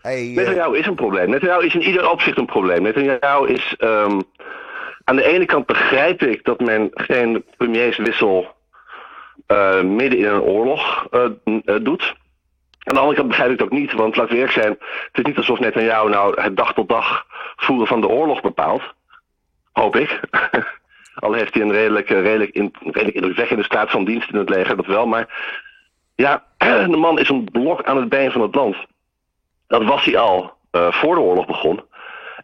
[0.02, 0.78] Hey, Netanyahu uh...
[0.78, 1.30] is een probleem.
[1.30, 2.82] Netanyahu is in ieder opzicht een probleem.
[2.82, 3.74] Netanyahu is...
[3.78, 4.22] Um,
[5.08, 8.54] aan de ene kant begrijp ik dat men geen premierswissel
[9.48, 11.26] uh, midden in een oorlog uh,
[11.82, 12.14] doet.
[12.82, 15.18] Aan de andere kant begrijp ik het ook niet, want laten we eerlijk zijn, het
[15.18, 18.82] is niet alsof Netanyahu nou het dag tot dag voeren van de oorlog bepaalt.
[19.72, 20.20] Hoop ik.
[21.14, 24.76] Al heeft hij een redelijk, redelijk, in, redelijk indrukwekkende staat van dienst in het leger,
[24.76, 25.06] dat wel.
[25.06, 25.54] Maar
[26.14, 26.44] ja,
[26.90, 28.76] de man is een blok aan het been van het land.
[29.66, 31.80] Dat was hij al voor de oorlog begon.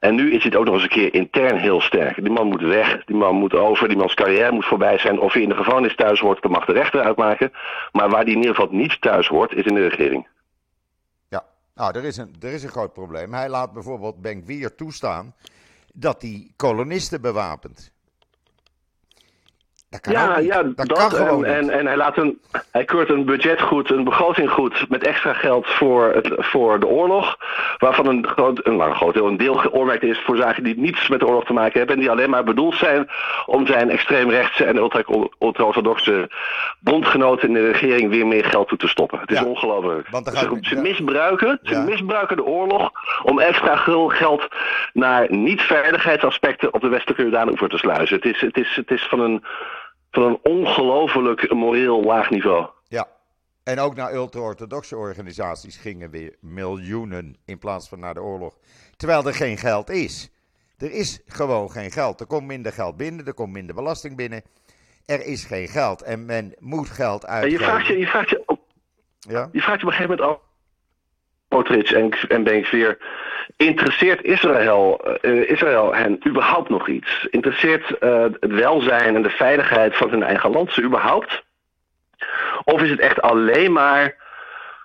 [0.02, 2.14] En nu is het ook nog eens een keer intern heel sterk.
[2.14, 5.20] Die man moet weg, die man moet over, die mans carrière moet voorbij zijn.
[5.20, 7.52] Of hij in de gevangenis thuis hoort, dat mag de rechter uitmaken.
[7.92, 10.28] Maar waar die in ieder geval niet thuis hoort, is in de regering.
[11.28, 13.32] Ja, nou, er is een, er is een groot probleem.
[13.32, 15.34] Hij laat bijvoorbeeld Benkwier toestaan
[15.92, 17.91] dat hij kolonisten bewapent
[20.00, 24.04] ja, ja, dat, en, en, en, hij, laat een, hij keurt een budget goed, een
[24.04, 27.36] begroting goed met extra geld voor, het, voor de oorlog.
[27.78, 31.08] Waarvan een groot, een, nou, groot deel, een deel geoormerkt is voor zaken die niets
[31.08, 31.96] met de oorlog te maken hebben.
[31.96, 33.08] En die alleen maar bedoeld zijn
[33.46, 36.30] om zijn extreemrechtse en ultra-orthodoxe
[36.80, 39.20] bondgenoten in de regering weer meer geld toe te stoppen.
[39.20, 40.08] Het is ongelooflijk.
[40.32, 42.90] Ze, ze, misbruiken, ze misbruiken de oorlog
[43.22, 44.48] om extra geld
[44.92, 48.16] naar niet-veiligheidsaspecten op de westelijke Jordaan te sluizen.
[48.16, 49.44] Het is, het, is, het is van een
[50.12, 52.66] van een ongelooflijk moreel laag niveau.
[52.88, 53.08] Ja,
[53.64, 58.58] en ook naar ultra-orthodoxe organisaties gingen weer miljoenen in plaats van naar de oorlog.
[58.96, 60.30] Terwijl er geen geld is.
[60.78, 62.20] Er is gewoon geen geld.
[62.20, 64.42] Er komt minder geld binnen, er komt minder belasting binnen.
[65.06, 67.58] Er is geen geld en men moet geld uitgeven.
[67.58, 68.58] je vraagt je, je, vraagt je,
[69.18, 69.48] ja?
[69.52, 70.51] je vraagt je op een gegeven moment af
[71.52, 72.98] Motrich en, en weer.
[73.56, 77.26] Interesseert Israël, uh, Israël hen überhaupt nog iets?
[77.30, 81.42] Interesseert uh, het welzijn en de veiligheid van hun eigen land ze überhaupt?
[82.64, 84.16] Of is het echt alleen maar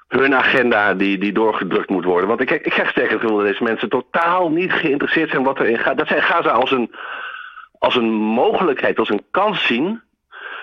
[0.08, 2.28] hun agenda die, die doorgedrukt moet worden?
[2.28, 5.60] Want ik, ik krijg sterk het gevoel dat deze mensen totaal niet geïnteresseerd zijn wat
[5.60, 5.98] erin gaat.
[5.98, 6.96] Dat zij Gaza als een,
[7.80, 10.02] als een mogelijkheid, als een kans zien.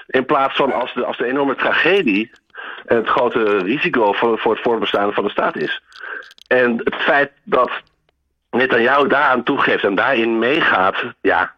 [0.06, 2.30] In plaats van als de, als de enorme tragedie
[2.86, 5.82] het grote risico voor, voor het voortbestaan van de staat is.
[6.46, 7.70] En het feit dat
[8.50, 11.54] Netanyahu daaraan toegeeft en daarin meegaat, ja.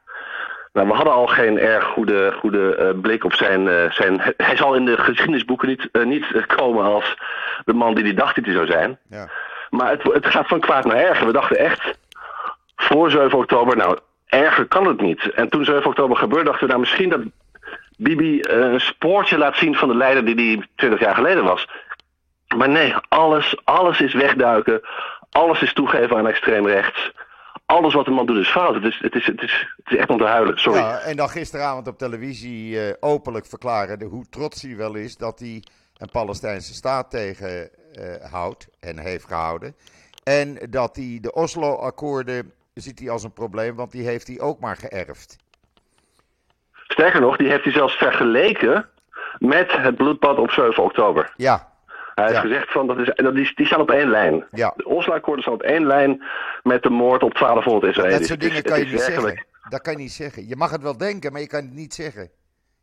[0.72, 4.20] Nou, we hadden al geen erg goede, goede uh, blik op zijn, uh, zijn.
[4.36, 7.16] Hij zal in de geschiedenisboeken niet, uh, niet komen als
[7.64, 8.98] de man die die dacht dat hij zou zijn.
[9.10, 9.28] Ja.
[9.70, 11.26] Maar het, het gaat van kwaad naar erger.
[11.26, 11.98] We dachten echt
[12.76, 15.30] voor 7 oktober, nou, erger kan het niet.
[15.30, 17.20] En toen 7 oktober gebeurde, dachten we nou misschien dat
[17.96, 21.68] Bibi een spoortje laat zien van de leider die hij 20 jaar geleden was.
[22.56, 24.80] Maar nee, alles, alles is wegduiken.
[25.30, 27.12] Alles is toegeven aan extreem rechts.
[27.66, 28.74] Alles wat de man doet is fout.
[28.74, 30.80] Het is, het is, het is, het is echt om te huilen, sorry.
[30.80, 35.62] En dan gisteravond op televisie uh, openlijk verklaren hoe trots hij wel is dat hij
[35.96, 39.74] een Palestijnse staat tegenhoudt uh, en heeft gehouden.
[40.22, 44.60] En dat hij de Oslo-akkoorden ziet hij als een probleem, want die heeft hij ook
[44.60, 45.36] maar geërfd.
[46.96, 48.88] Sterker nog, die heeft hij zelfs vergeleken
[49.38, 51.32] met het bloedbad op 7 oktober.
[51.36, 51.68] Ja,
[52.14, 54.46] hij heeft gezegd van dat is, dat die, die staan op één lijn.
[54.50, 54.72] Ja.
[54.76, 56.22] De Oslo-akkoorden staan op één lijn
[56.62, 58.18] met de moord op 1200 Israëli's.
[58.18, 59.46] Dat soort dingen kan je niet zeggen.
[59.68, 60.48] Dat kan je niet zeggen.
[60.48, 62.30] Je mag het wel denken, maar je kan het niet zeggen.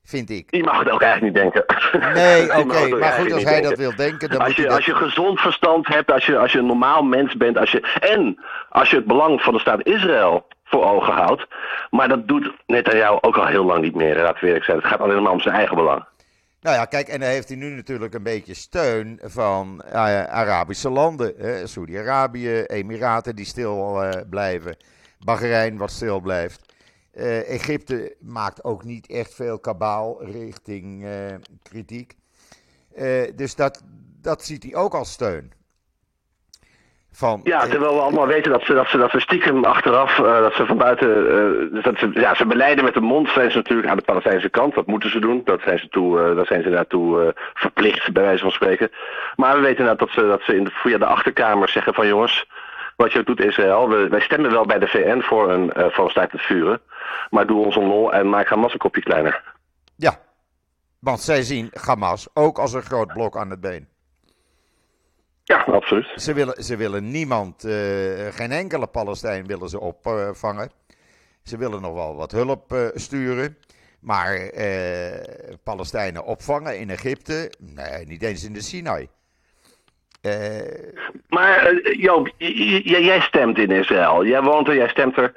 [0.04, 0.48] Vind ik.
[0.56, 1.66] Je mag het ook eigenlijk niet denken.
[2.14, 2.96] Nee, oké.
[2.96, 4.72] maar goed, als hij dat wil denken, dan als moet je, dat...
[4.72, 8.00] Als je gezond verstand hebt, als je, als je een normaal mens bent, als je,
[8.00, 11.48] en als je het belang van de staat Israël voor ogen houdt.
[11.90, 14.78] Maar dat doet Netanyahu ook al heel lang niet meer, laat we eerlijk zijn.
[14.78, 16.06] Het gaat alleen maar om zijn eigen belang.
[16.62, 20.90] Nou ja, kijk, en dan heeft hij nu natuurlijk een beetje steun van uh, Arabische
[20.90, 21.34] landen.
[21.68, 24.78] Saudi-Arabië, Emiraten die stil uh, blijven,
[25.20, 26.74] Bahrein wat stil blijft.
[27.14, 31.08] Uh, Egypte maakt ook niet echt veel kabaal richting
[31.64, 32.16] kritiek.
[33.36, 33.84] dus dat,
[34.22, 35.52] dat ziet hij ook als steun.
[37.16, 40.40] Van, ja, terwijl we allemaal weten dat ze, dat ze, dat ze stiekem achteraf, uh,
[40.40, 43.58] dat ze van buiten, uh, dat ze, ja, ze beleiden met de mond, zijn ze
[43.58, 44.76] natuurlijk aan de Palestijnse kant.
[44.76, 48.24] Dat moeten ze doen, dat zijn ze, toe, uh, dat zijn ze daartoe verplicht, bij
[48.24, 48.92] wijze van spreken.
[49.36, 52.08] Maar we weten nou dat ze, dat ze in de, via de achterkamer zeggen van
[52.08, 52.50] jongens,
[52.96, 56.12] wat je doet Israël, we, wij stemmen wel bij de VN voor een, voor een
[56.12, 56.82] staakt het vuren,
[57.30, 59.44] maar doe ons een lol en maak Hamas een kopje kleiner.
[59.96, 60.20] Ja,
[61.00, 63.93] want zij zien Hamas ook als een groot blok aan het been.
[65.44, 66.12] Ja, absoluut.
[66.16, 67.74] Ze willen, ze willen niemand, uh,
[68.32, 70.72] geen enkele Palestijn willen ze opvangen.
[71.44, 73.58] ze willen nog wel wat hulp uh, sturen.
[74.00, 79.08] Maar uh, Palestijnen opvangen in Egypte, nee, niet eens in de Sinai.
[81.30, 82.30] maar Joop,
[82.84, 84.26] jij stemt in Israël.
[84.26, 85.34] Jij woont er, jij stemt er.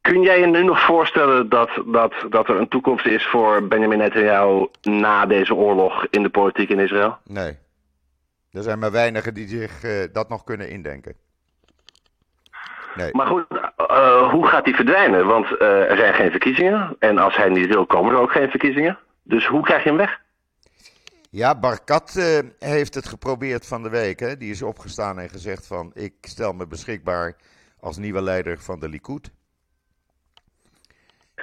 [0.00, 3.98] Kun jij je nu nog voorstellen dat, dat, dat er een toekomst is voor Benjamin
[3.98, 7.18] Netanyahu na deze oorlog in de politiek in Israël?
[7.24, 7.58] Nee.
[8.52, 11.14] Er zijn maar weinigen die zich uh, dat nog kunnen indenken.
[12.94, 13.10] Nee.
[13.12, 13.46] Maar goed,
[13.90, 15.26] uh, hoe gaat hij verdwijnen?
[15.26, 16.96] Want uh, er zijn geen verkiezingen.
[16.98, 18.98] En als hij niet wil, komen er ook geen verkiezingen.
[19.22, 20.20] Dus hoe krijg je hem weg?
[21.30, 22.12] Ja, Barkat
[22.58, 24.20] heeft het geprobeerd van de week.
[24.20, 24.36] Hè?
[24.36, 25.90] Die is opgestaan en gezegd van...
[25.94, 27.36] ik stel me beschikbaar
[27.80, 29.30] als nieuwe leider van de Likud.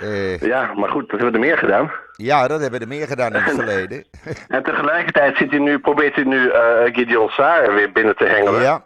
[0.02, 1.92] Uh, ja, maar goed, dat hebben we er meer gedaan.
[2.12, 4.06] Ja, dat hebben we er meer gedaan in het verleden.
[4.48, 6.54] en tegelijkertijd zit hij nu, probeert hij nu uh,
[6.84, 8.62] Gideon Saar weer binnen te hengelen.
[8.62, 8.84] Ja.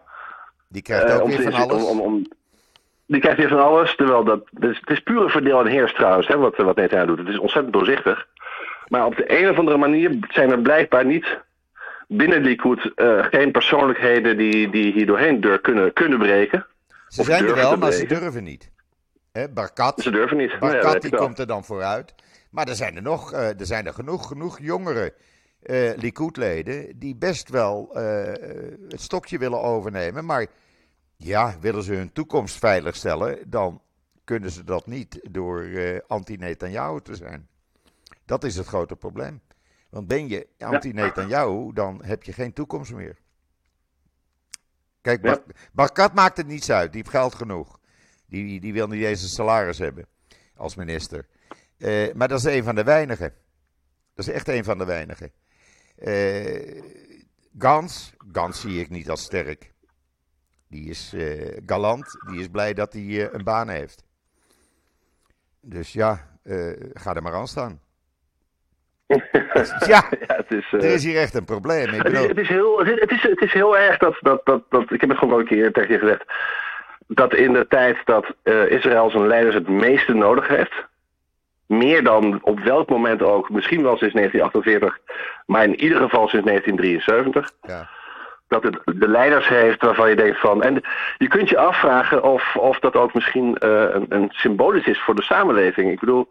[0.67, 1.83] Die krijgt ook om weer te- van alles.
[1.83, 2.25] Om, om, om-
[3.05, 4.39] die krijgt weer van alles, terwijl dat...
[4.51, 7.17] Dus het is pure verdeel en heers trouwens, hè, wat, wat Netanyahu doet.
[7.17, 8.27] Het is ontzettend doorzichtig.
[8.87, 11.39] Maar op de een of andere manier zijn er blijkbaar niet
[12.07, 16.65] binnen Likud eh geen persoonlijkheden die, die hier doorheen deur kunnen, kunnen breken.
[17.07, 18.71] Ze zijn er wel, maar ze durven niet.
[19.31, 20.59] Hè, Barkat, Ze durven niet.
[20.59, 22.13] Nou ja, Barkat die komt er dan vooruit.
[22.49, 25.13] Maar er zijn er nog, eh, er zijn er genoeg, genoeg jongere
[25.59, 28.01] eh Likud-leden die best wel eh,
[28.89, 30.25] het stokje willen overnemen.
[30.25, 30.45] Maar
[31.15, 33.81] ja, willen ze hun toekomst veiligstellen, dan
[34.23, 37.47] kunnen ze dat niet door eh, anti-Netanyahu te zijn.
[38.25, 39.41] Dat is het grote probleem.
[39.89, 43.17] Want ben je anti-Netanyahu, dan heb je geen toekomst meer.
[45.01, 45.21] Kijk.
[45.21, 46.91] Bar- Barkat maakt het niets uit.
[46.93, 47.78] Die heeft geld genoeg.
[48.29, 50.05] Die, die wil niet eens een salaris hebben
[50.55, 51.25] als minister.
[51.77, 53.33] Eh, maar dat is een van de weinigen.
[54.15, 55.31] Dat is echt een van de weinigen.
[55.97, 56.81] Eh,
[57.57, 59.71] Gans, Gans zie ik niet als sterk.
[60.67, 62.17] Die is eh, galant.
[62.29, 64.03] Die is blij dat hij een baan heeft.
[65.61, 66.27] Dus ja,
[66.93, 67.81] ga er maar aan staan.
[69.87, 70.71] ja, Ja, het is...
[70.71, 71.87] er is hier echt een probleem.
[71.87, 74.63] Ik Het is, het, is heel, het, is, het, is, heel erg dat, dat, dat,
[74.69, 74.91] dat.
[74.91, 76.23] Ik heb het gewoon een keer tegen je gezegd.
[77.11, 80.87] Dat in de tijd dat eh, Israël zijn leiders het meeste nodig heeft.
[81.65, 84.99] Meer dan op welk moment ook, misschien wel sinds 1948,
[85.45, 87.51] maar in ieder geval sinds 1973.
[87.61, 87.89] ja.
[88.47, 90.63] Dat het de leiders heeft waarvan je denkt van.
[90.63, 90.81] En
[91.17, 95.15] je kunt je afvragen of, of dat ook misschien eh, een, een symbolisch is voor
[95.15, 95.91] de samenleving.
[95.91, 96.27] Ik bedoel,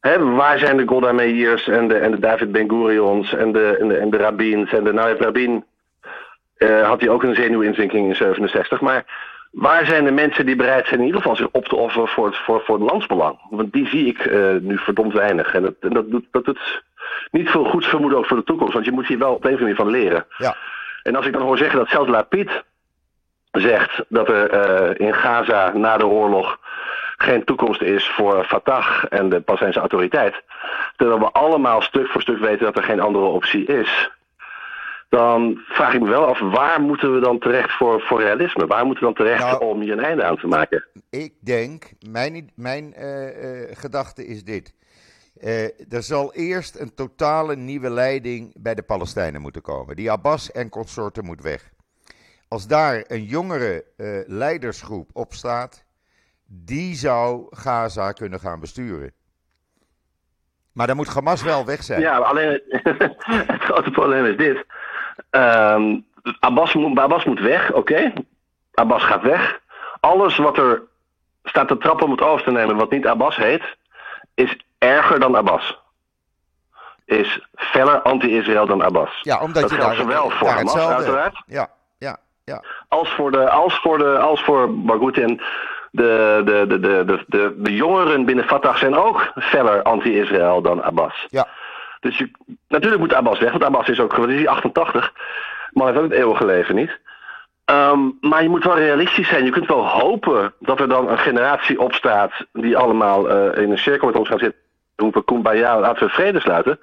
[0.00, 3.76] hè, waar zijn de Golda Meirs en de, en de David Ben Gurions en de,
[3.80, 5.64] en de, en de Rabins en de heeft Rabin
[6.56, 8.80] eh, had hij ook een zenuwinzinking in 67.
[8.80, 9.04] Maar
[9.50, 12.26] waar zijn de mensen die bereid zijn in ieder geval zich op te offeren voor
[12.26, 13.38] het, voor, voor het landsbelang?
[13.50, 15.54] Want die zie ik eh, nu verdomd weinig.
[15.54, 16.82] En dat, en dat, doet, dat doet
[17.30, 18.72] niet veel goeds vermoeden ook voor de toekomst.
[18.72, 20.26] Want je moet hier wel op een of andere manier van leren.
[20.36, 20.56] ja.
[21.02, 22.64] En als ik dan hoor zeggen dat zelfs Lapid
[23.50, 26.58] zegt dat er eh, in Gaza na de oorlog
[27.16, 30.42] geen toekomst is voor Fatah en de Palestijnse autoriteit,
[30.96, 34.10] terwijl we allemaal stuk voor stuk weten dat er geen andere optie is,
[35.08, 38.66] dan vraag ik me wel af waar moeten we dan terecht voor, voor realisme?
[38.66, 40.84] Waar moeten we dan terecht Nou- om hier een einde aan te maken?
[41.10, 44.74] Ik denk, mijn, mijn eh, eh, gedachte is dit.
[45.40, 49.96] Eh, er zal eerst een totale nieuwe leiding bij de Palestijnen moeten komen.
[49.96, 51.70] Die Abbas en consorten moet weg.
[52.48, 53.84] Als daar een jongere
[54.26, 55.84] leidersgroep op staat,
[56.46, 59.12] die zou Gaza kunnen gaan besturen.
[60.72, 62.00] Maar dan moet Hamas wel weg zijn.
[62.00, 62.62] Ja, alleen
[63.46, 64.64] het grote probleem is dit.
[65.30, 65.96] Ehm,
[66.40, 68.12] Abbas, moet, Abbas moet weg, oké.
[68.74, 69.60] Abbas gaat weg.
[70.00, 70.82] Alles wat er
[71.44, 73.76] staat te trappen om het over te nemen, wat niet Abbas heet,
[74.34, 75.78] is erger dan Abbas.
[77.04, 79.18] Is feller anti-Israël dan Abbas.
[79.22, 81.42] Ja, omdat Dat je geldt daar, zowel voor Hamas, uiteraard.
[81.46, 82.62] Ja, ja, ja.
[82.88, 85.40] Als voor, de, als voor, de, als voor Baghoutin.
[85.90, 90.82] De, de, de, de, de, de, de jongeren binnen Fatah zijn ook feller anti-Israël dan
[90.82, 91.26] Abbas.
[91.28, 91.46] ja.
[92.00, 92.30] Dus je,
[92.68, 95.12] natuurlijk moet Abbas weg, want Abbas is ook, wat is hij, 88.
[95.70, 96.98] Man heeft ook het eeuwige leven niet.
[97.64, 99.44] Ehm, maar je moet wel realistisch zijn.
[99.44, 103.78] Je kunt wel hopen dat er dan een generatie opstaat die allemaal eh, in een
[103.78, 104.60] cirkel met ons gaan zitten.
[104.96, 106.78] Roepen kumbaya, laten we vrede sluiten.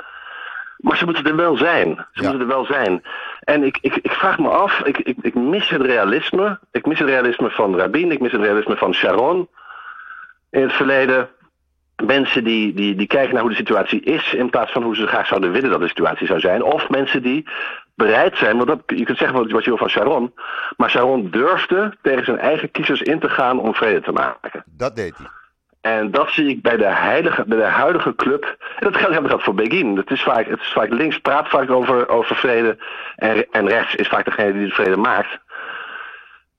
[0.78, 1.95] Maar ze moeten er wel zijn.
[2.12, 2.30] Ze Ja.
[2.30, 3.04] moeten er wel zijn.
[3.39, 6.60] En ik, ik, ik vraag me af, ik, ik, ik mis het realisme.
[6.71, 9.49] Ik mis het realisme van Rabin, ik mis het realisme van Sharon
[10.49, 11.30] in het verleden
[12.06, 15.08] mensen die, die, die kijken naar hoe de situatie is, in plaats van hoe ze
[15.08, 16.63] graag zouden willen dat de situatie zou zijn.
[16.63, 17.48] Of mensen die
[17.96, 20.34] bereid zijn, want dat, je kunt zeggen wat, wat je wil van Sharon,
[20.78, 24.63] maar Sharon durfde tegen zijn eigen kiezers in te gaan om vrede te maken.
[24.66, 25.28] Dat deed hij.
[25.82, 28.44] En dat zie ik bij de, heilige, bij de huidige club.
[28.80, 29.98] En dat geldt, dat geldt voor Begin.
[29.98, 32.78] Het is, vaak, het is vaak links praat vaak over, over vrede.
[33.16, 35.39] En, en rechts is vaak degene die de vrede maakt.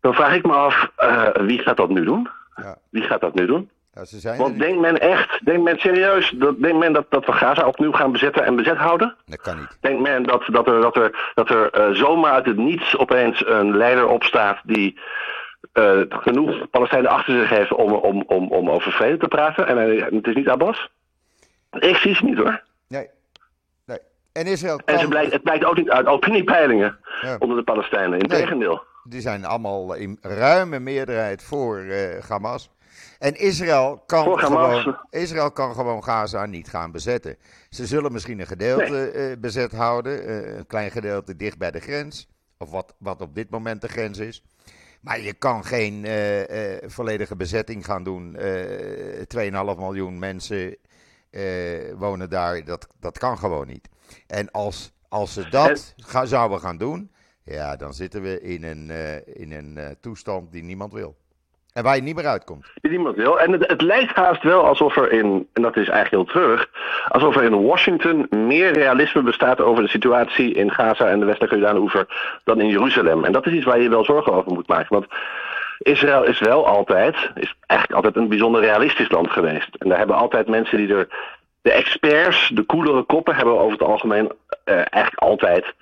[0.00, 2.28] Dan vraag ik me af, eh, wie gaat dat nu doen?
[2.57, 2.76] Ja.
[2.90, 3.70] Wie gaat dat nu doen?
[3.94, 7.26] Ja, ze zijn Want denkt men echt, denkt men serieus, dat, denkt men dat, dat
[7.26, 9.16] we Gaza opnieuw gaan bezetten en bezet houden?
[9.26, 9.78] Dat kan niet.
[9.80, 13.46] Denkt men dat, dat er, dat er, dat er eh, zomaar uit het niets opeens
[13.46, 14.98] een leider opstaat die
[15.72, 19.66] eh, genoeg Palestijnen achter zich heeft om, om, om, om over vrede te praten?
[19.66, 20.90] En eh, het is niet Abbas?
[21.78, 22.62] Ik zie ze niet hoor.
[22.88, 23.09] Nee.
[23.86, 23.99] nee.
[24.32, 27.36] En Israël En ze kan, blijkt, het blijkt ook niet uit opiniepeilingen Ja.
[27.38, 28.18] onder de Palestijnen.
[28.18, 28.82] Integendeel.
[29.05, 31.84] die zijn allemaal in ruime meerderheid voor
[32.28, 32.70] Hamas.
[33.18, 37.36] En Israël kan, gewoon, Israël kan gewoon Gaza niet gaan bezetten.
[37.70, 41.80] Ze zullen misschien een gedeelte eh, bezet houden, eh, een klein gedeelte dicht bij de
[41.80, 42.28] grens,
[42.59, 44.45] of wat, wat op dit moment de grens is.
[45.01, 48.36] Maar je kan geen eh, volledige bezetting gaan doen.
[48.36, 49.22] Eh
[49.72, 50.76] 2,5 miljoen mensen
[51.97, 52.64] wonen daar.
[52.64, 53.88] Dat, dat kan gewoon niet.
[54.26, 57.11] En als, als ze dat ga- zouden gaan doen,
[57.47, 58.90] Ja, dan zitten we in een,
[59.34, 61.16] in een toestand die niemand wil.
[61.75, 62.66] En waar je niet meer uitkomt.
[62.83, 63.41] Niemand wil.
[63.41, 66.68] En het, het, lijkt haast wel alsof er in, en dat is eigenlijk heel terug,
[67.09, 71.57] alsof er in Washington meer realisme bestaat over de situatie in Gaza en de westelijke
[71.57, 72.07] Jordaanoever
[72.45, 73.25] dan in Jeruzalem.
[73.25, 74.89] En dat is iets waar je wel zorgen over moet maken.
[74.89, 75.07] Want
[75.79, 79.75] Israël is wel altijd, is eigenlijk altijd een bijzonder realistisch land geweest.
[79.79, 81.09] En daar hebben altijd mensen die er,
[81.62, 84.33] de experts, de koelere koppen, hebben over het algemeen
[84.64, 85.75] uh, eigenlijk altijd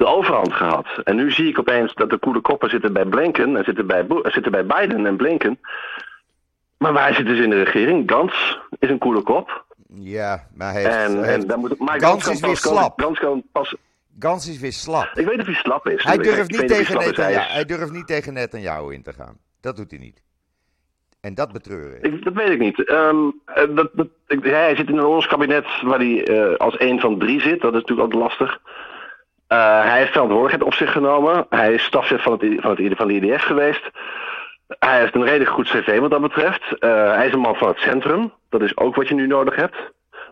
[0.00, 0.86] de overhand gehad.
[1.04, 4.06] En nu zie ik opeens dat de koele koppen zitten bij Blinken en zitten bij,
[4.22, 5.58] zitten bij Biden en Blinken.
[6.78, 8.10] Maar waar zitten ze in de regering?
[8.10, 9.64] Gans is een koele kop.
[9.94, 13.00] Ja, maar hij heeft, en, dan moet, maar Gans is weer slap.
[13.00, 13.74] Gans kan pas...
[14.18, 15.10] Gans is weer slap.
[15.14, 16.04] Ik weet of hij slap is.
[16.04, 17.16] Hij durft, niet tegen is.
[17.16, 19.36] Hij durft niet tegen Netanyahu in te gaan.
[19.60, 20.22] Dat doet hij niet.
[21.20, 22.24] En dat betreur ik.
[22.24, 22.84] Dat weet ik niet.
[22.84, 27.18] Ehm, eh, dat, dat, hij zit in een oorlogskabinet waar hij eh, als een van
[27.18, 27.60] drie zit.
[27.60, 28.60] Dat is natuurlijk ook lastig.
[29.50, 31.46] Eh, hij heeft verantwoordelijkheid op zich genomen.
[31.48, 33.90] Hij is stafchef van, het, van, het, van de IDF geweest.
[34.78, 36.78] Hij heeft een redelijk goed cv wat dat betreft.
[36.78, 38.32] Eh, hij is een man van het centrum.
[38.48, 39.76] Dat is ook wat je nu nodig hebt.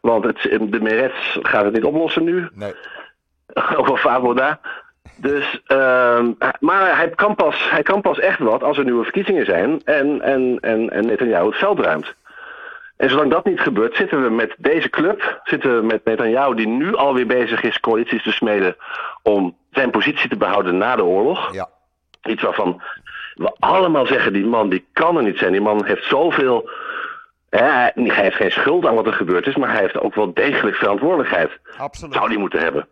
[0.01, 2.49] Want het, de Merets gaat het niet oplossen nu.
[2.55, 2.75] Nee.
[3.77, 4.61] Over Favoda.
[5.16, 9.45] Dus, ehm, maar hij kan, pas, hij kan pas echt wat als er nieuwe verkiezingen
[9.45, 12.14] zijn en, en, en, en Netanyahu het veld ruimt.
[12.99, 16.66] En zolang dat niet gebeurt, zitten we met deze club, zitten we met Netanyahu die
[16.66, 18.76] nu alweer bezig is coalities te smeden
[19.22, 21.55] om zijn positie te behouden na de oorlog.
[21.55, 21.68] Ja.
[22.22, 22.82] Iets waarvan
[23.34, 25.53] we allemaal zeggen, die man die kan er niet zijn.
[25.53, 26.70] Die man heeft zoveel...
[27.51, 30.14] Hè, hij hij heeft geen schuld aan wat er gebeurd is, maar hij heeft ook
[30.14, 31.51] wel degelijk verantwoordelijkheid.
[31.76, 32.14] Absoluut.
[32.14, 32.88] Zou die moeten hebben.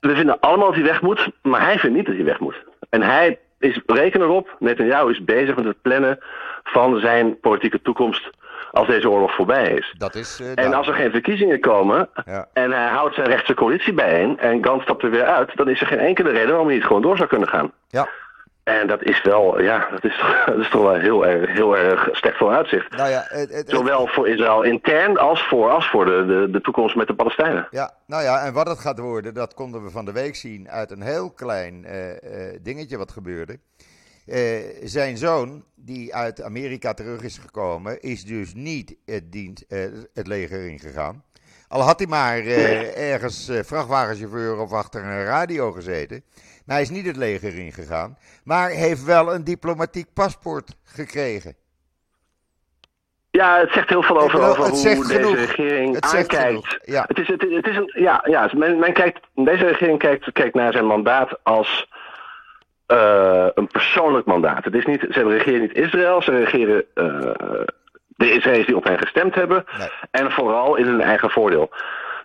[0.00, 2.64] We vinden allemaal dat hij weg moet, maar hij vindt niet dat hij weg moet.
[2.90, 6.18] En hij is, reken erop, Netanyahu is bezig met het plannen
[6.62, 8.30] van zijn politieke toekomst
[8.70, 9.94] als deze oorlog voorbij is.
[9.98, 10.40] Dat is.
[10.40, 12.46] eh, En als er geen verkiezingen komen Ja.
[12.52, 15.80] en hij houdt zijn rechtse coalitie bijeen en Gans stapt er weer uit, dan is
[15.80, 17.72] er geen enkele reden waarom hij niet gewoon door zou kunnen gaan.
[17.88, 18.08] Ja.
[18.64, 22.08] En dat is wel, ja, dat is, dat is toch wel heel erg, heel erg
[22.12, 22.96] slecht vooruitzicht.
[22.96, 26.48] Nou ja, het, het- het- Zowel voor Israël intern als voor, als voor de, de,
[26.50, 27.66] de toekomst met de Palestijnen.
[27.70, 30.68] Ja, nou ja, en wat het gaat worden, dat konden we van de week zien
[30.68, 33.58] uit een heel klein eh, eh, dingetje wat gebeurde.
[34.26, 34.38] Eh,
[34.82, 39.78] zijn zoon, die uit Amerika terug is gekomen, is dus niet het, dienst, eh,
[40.14, 41.24] het leger ingegaan.
[41.68, 46.24] Al had hij maar eh, ergens vrachtwagenchauffeur of achter een radio gezeten.
[46.64, 48.18] Maar hij is niet het leger ingegaan.
[48.44, 51.54] Maar heeft wel een diplomatiek paspoort gekregen.
[53.30, 55.34] Ja, het zegt heel veel over, over hoe deze genoeg.
[55.34, 56.78] regering Het aankijkt.
[56.84, 57.04] ja.
[57.06, 60.54] Het is, het, het is een, ja, ja men, men kijkt, deze regering kijkt, kijkt
[60.54, 61.88] naar zijn mandaat als
[62.90, 64.64] eh, een persoonlijk mandaat.
[64.64, 67.04] Het is niet, ze regeren niet Israël, ze regeren eh,
[68.06, 69.64] de Israëli's die op hen gestemd hebben.
[69.78, 69.88] Nee.
[70.10, 71.70] En vooral in hun eigen voordeel.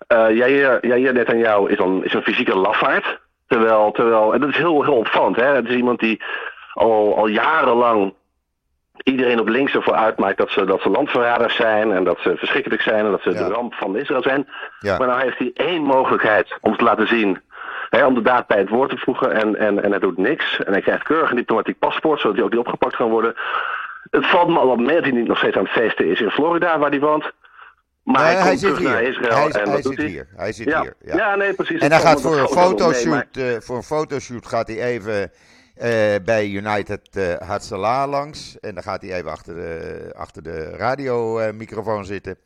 [0.07, 3.20] Eh Jair, Jair Netanyahu is een, is een fysieke lafaard.
[3.47, 5.36] Terwijl, terwijl, en dat is heel, heel opvallend.
[5.36, 5.45] Hè?
[5.45, 6.22] Het is iemand die
[6.74, 8.13] al, al jarenlang
[9.03, 12.82] iedereen op links ervoor uitmaakt dat ze, dat ze landverraders zijn en dat ze verschrikkelijk
[12.82, 13.47] zijn en dat ze Ja.
[13.47, 14.47] de ramp van Israël zijn.
[14.80, 14.97] Ja.
[14.97, 17.41] Maar nou heeft hij één mogelijkheid om te laten zien,
[17.90, 20.64] hè, om de daad bij het woord te voegen en, en, en hij doet niks.
[20.64, 23.34] En hij krijgt keurig een diplomatiek paspoort, zodat hij ook niet opgepakt kan worden.
[24.10, 26.22] Het valt me al op mee dat hij niet nog steeds aan het feesten is
[26.22, 27.32] in Florida, waar hij woont.
[28.04, 29.10] Maar Nee, hij zit terug naar hier.
[29.10, 30.06] Israël Hij, en hij zit hij?
[30.06, 30.28] hier.
[30.36, 30.82] Hij zit Ja.
[30.82, 30.94] hier.
[31.16, 31.36] Ja.
[31.36, 31.80] nee, precies.
[31.82, 35.32] En hij gaat voor een mee, fotoshoot, maar- eh, voor een fotoshoot gaat hij even
[35.76, 38.60] eh, bij United Hatzalah langs.
[38.60, 42.38] En dan gaat hij even achter de, achter de radiomicrofoon zitten.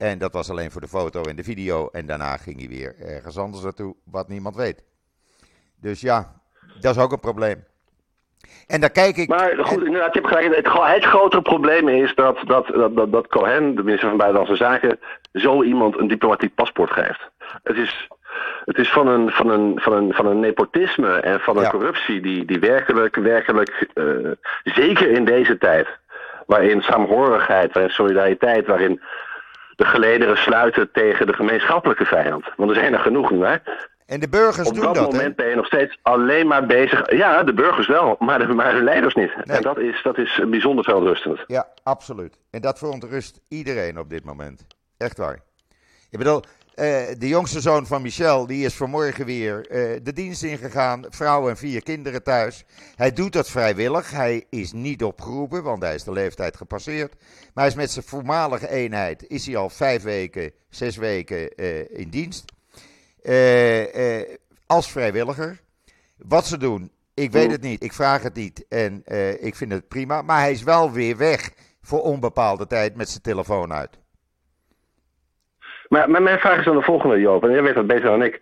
[0.00, 1.88] En dat was alleen voor de foto en de video.
[1.92, 4.82] En daarna ging hij weer ergens anders naartoe, wat niemand weet.
[5.80, 6.40] Dus ja,
[6.80, 7.64] dat is ook een probleem.
[8.66, 9.28] En daar kijk ik...
[9.28, 10.56] Maar goed, inderdaad, je hebt gelijk.
[10.56, 14.98] Het, het grotere probleem is dat, dat, dat, dat, Cohen, de minister van Buitenlandse Zaken,
[15.32, 17.30] zo iemand een diplomatiek paspoort geeft.
[17.62, 18.08] Het is,
[18.64, 21.70] het is van, een, van, een, van, een, van een nepotisme en van een Ja.
[21.70, 24.04] corruptie die, die werkelijk, werkelijk eh,
[24.64, 25.88] zeker in deze tijd,
[26.46, 29.00] waarin saamhorigheid, waarin solidariteit, waarin
[29.80, 32.44] de gelederen sluiten tegen de gemeenschappelijke vijand.
[32.56, 33.56] Want er zijn er genoeg nu, hè?
[34.06, 35.16] En de burgers Op doen dat, dat, hè?
[35.16, 37.12] moment ben je nog steeds alleen maar bezig.
[37.12, 39.34] Ja, de burgers wel, maar de, maar de leiders niet.
[39.44, 39.56] Nee.
[39.56, 41.44] En dat is, dat is bijzonder verontrustend.
[41.46, 42.38] Ja, absoluut.
[42.50, 44.66] En dat verontrust iedereen op dit moment.
[44.96, 45.38] Echt waar.
[46.10, 46.42] Ik bedoel,
[47.18, 51.04] de jongste zoon van Michel, die is vanmorgen weer eh, de dienst ingegaan.
[51.08, 52.64] Vrouw en vier kinderen thuis.
[52.96, 54.10] Hij doet dat vrijwillig.
[54.10, 57.14] Hij is niet opgeroepen, want hij is de leeftijd gepasseerd.
[57.18, 61.98] Maar hij is met zijn voormalige eenheid, is hij al vijf weken, zes weken eh,
[61.98, 62.44] in dienst.
[63.22, 64.28] Eh, eh,
[64.66, 65.60] als vrijwilliger.
[66.16, 67.82] Wat ze doen, ik weet het niet.
[67.82, 68.64] Ik vraag het niet.
[68.68, 70.22] En eh, ik vind het prima.
[70.22, 71.50] Maar hij is wel weer weg
[71.82, 73.98] voor onbepaalde tijd met zijn telefoon uit.
[75.90, 77.44] Maar, maar mijn vraag is dan de volgende, Joop.
[77.44, 78.40] En jij weet dat beter dan ik.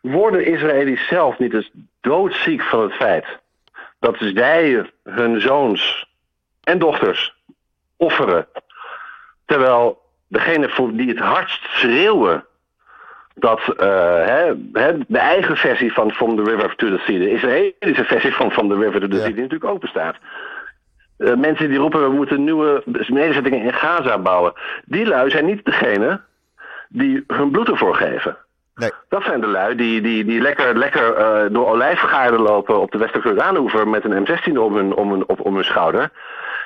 [0.00, 1.70] worden Israëli's zelf niet eens
[2.00, 3.26] doodziek van het feit
[3.98, 6.10] dat zij hun zoons
[6.62, 7.34] en dochters
[7.96, 8.46] offeren,
[9.46, 12.44] terwijl degene die het hardst schreeuwen
[13.34, 13.76] dat uh,
[15.06, 18.68] de eigen versie van From the River to the Sea, de Israëlische versie van From
[18.68, 20.16] the River to the Sea, die natuurlijk ook bestaat.
[21.18, 24.52] Uh, mensen die roepen we moeten nieuwe nederzettingen in Gaza bouwen.
[24.84, 26.20] Die lui zijn niet degene
[26.94, 28.36] die hun bloed ervoor geven.
[28.74, 28.90] Nee.
[29.08, 32.98] Dat zijn de lui die, die, die lekker, lekker uh, door olijfgaarden lopen op de
[32.98, 36.10] Wester-Jordaanoever met een M16 om hun, om hun, op, om hun schouder.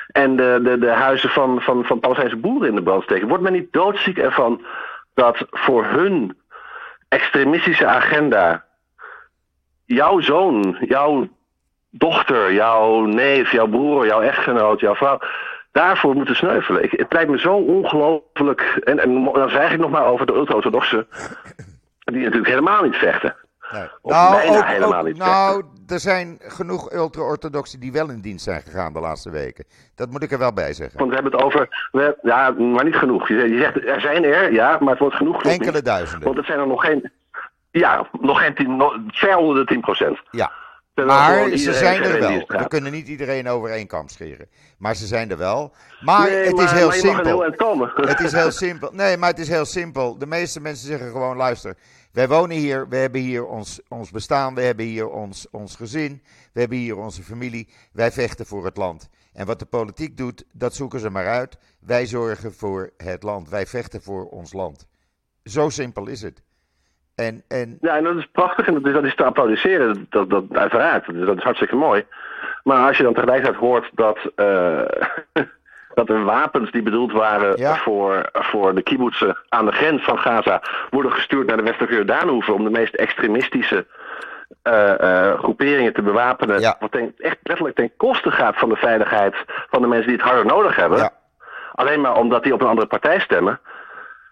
[0.08, 3.28] En de, de, de huizen van, van, van Palestijnse boeren in de brand steken.
[3.28, 4.64] Wordt men niet doodziek ervan
[5.14, 6.36] dat voor hun
[7.08, 8.64] extremistische agenda
[9.84, 11.28] jouw zoon, jouw
[11.90, 15.18] dochter, jouw neef, jouw broer, jouw echtgenoot, jouw vrouw
[15.78, 16.82] daarvoor moeten sneuvelen.
[16.82, 18.80] Ik, het lijkt me zo ongelooflijk.
[18.84, 21.06] En, en dan zeg ik nog maar over de ultra-orthodoxen,
[22.04, 23.36] die natuurlijk helemaal niet vechten.
[23.72, 23.88] Nee.
[24.02, 28.92] nou, ook, helemaal niet nou er zijn genoeg ultra-orthodoxen die wel in dienst zijn gegaan
[28.92, 29.64] de laatste weken.
[29.94, 30.98] Dat moet ik er wel bij zeggen.
[30.98, 33.28] Want we hebben het over, we, ja, maar niet genoeg.
[33.28, 35.42] Je, je, zegt, er zijn er, ja, maar het wordt genoeg.
[35.42, 36.24] Enkele duizenden.
[36.24, 37.10] Want het zijn er nog geen,
[37.70, 40.20] ja, nog geen tien, nog, ver onder de 10 procent.
[40.30, 40.52] Ja,
[41.06, 42.44] maar ze zijn er wel.
[42.46, 44.48] We kunnen niet iedereen over één kam scheren.
[44.78, 45.74] Maar ze zijn er wel.
[46.00, 47.42] Maar het is heel simpel.
[47.94, 48.90] Het is heel simpel.
[48.92, 50.18] Nee, maar het is heel simpel.
[50.18, 51.76] De meeste mensen zeggen gewoon: luister,
[52.12, 56.22] wij wonen hier, we hebben hier ons, ons bestaan, we hebben hier ons, ons gezin,
[56.52, 57.68] we hebben hier onze familie.
[57.92, 59.08] Wij vechten voor het land.
[59.32, 61.58] En wat de politiek doet, dat zoeken ze maar uit.
[61.80, 63.48] Wij zorgen voor het land.
[63.48, 64.86] Wij vechten voor ons land.
[65.44, 66.42] Zo simpel is het.
[67.18, 67.78] En, en...
[67.80, 71.06] Ja, en dat is prachtig en dat is, dat is te applaudisseren, dat, dat, uiteraard.
[71.06, 72.06] Dat is, dat is hartstikke mooi.
[72.62, 74.80] Maar als je dan tegelijkertijd hoort dat, uh,
[75.98, 80.62] dat er wapens die bedoeld waren voor, voor de kibbutzen aan de grens van Gaza
[80.90, 83.86] worden gestuurd naar de westelijke Jordaanhoeven om de meest extremistische
[84.64, 86.60] uh, uh, groeperingen te bewapenen.
[86.60, 86.76] Ja.
[86.80, 89.34] Wat ten, echt letterlijk ten koste gaat van de veiligheid
[89.70, 90.98] van de mensen die het harder nodig hebben.
[90.98, 91.10] Ja.
[91.72, 93.60] Alleen maar omdat die op een andere partij stemmen.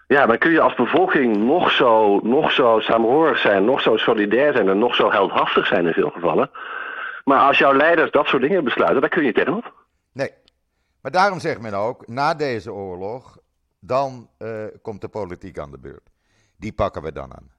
[0.07, 4.53] Ja, dan kun je als bevolking nog zo, nog zo samenhorig zijn, nog zo solidair
[4.53, 6.51] zijn en nog zo heldhaftig zijn in veel gevallen.
[7.23, 9.73] Maar als jouw leiders dat soort dingen besluiten, dan kun je tegenop.
[10.13, 10.31] Nee.
[11.01, 13.37] Maar daarom zegt men ook, na deze oorlog,
[13.79, 16.09] dan uh, komt de politiek aan de beurt.
[16.57, 17.51] Die pakken we dan aan.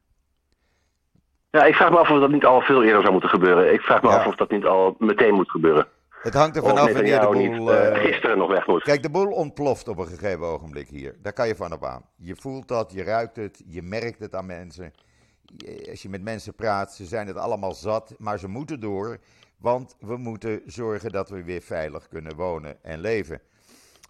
[1.51, 3.73] Ja, ik vraag me af of dat niet al veel eerder zou moeten gebeuren.
[3.73, 5.87] Ik vraag me af of dat niet al meteen moet gebeuren.
[6.23, 7.35] Het hangt er vanaf wanneer de boel...
[7.35, 8.83] Niet, uh, gisteren nog weg moet.
[8.83, 11.17] Kijk, de boel ontploft op een gegeven ogenblik hier.
[11.23, 12.05] Daar kan je van op aan.
[12.17, 14.93] Je voelt dat, je ruikt het, je merkt het aan mensen.
[15.91, 19.19] Als je met mensen praat, ze zijn het allemaal zat, maar ze moeten door.
[19.59, 23.41] Want we moeten zorgen dat we weer veilig kunnen wonen en leven.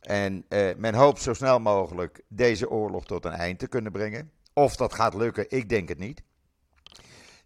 [0.01, 4.31] En eh, men hoopt zo snel mogelijk deze oorlog tot een eind te kunnen brengen.
[4.53, 6.23] Of dat gaat lukken, ik denk het niet.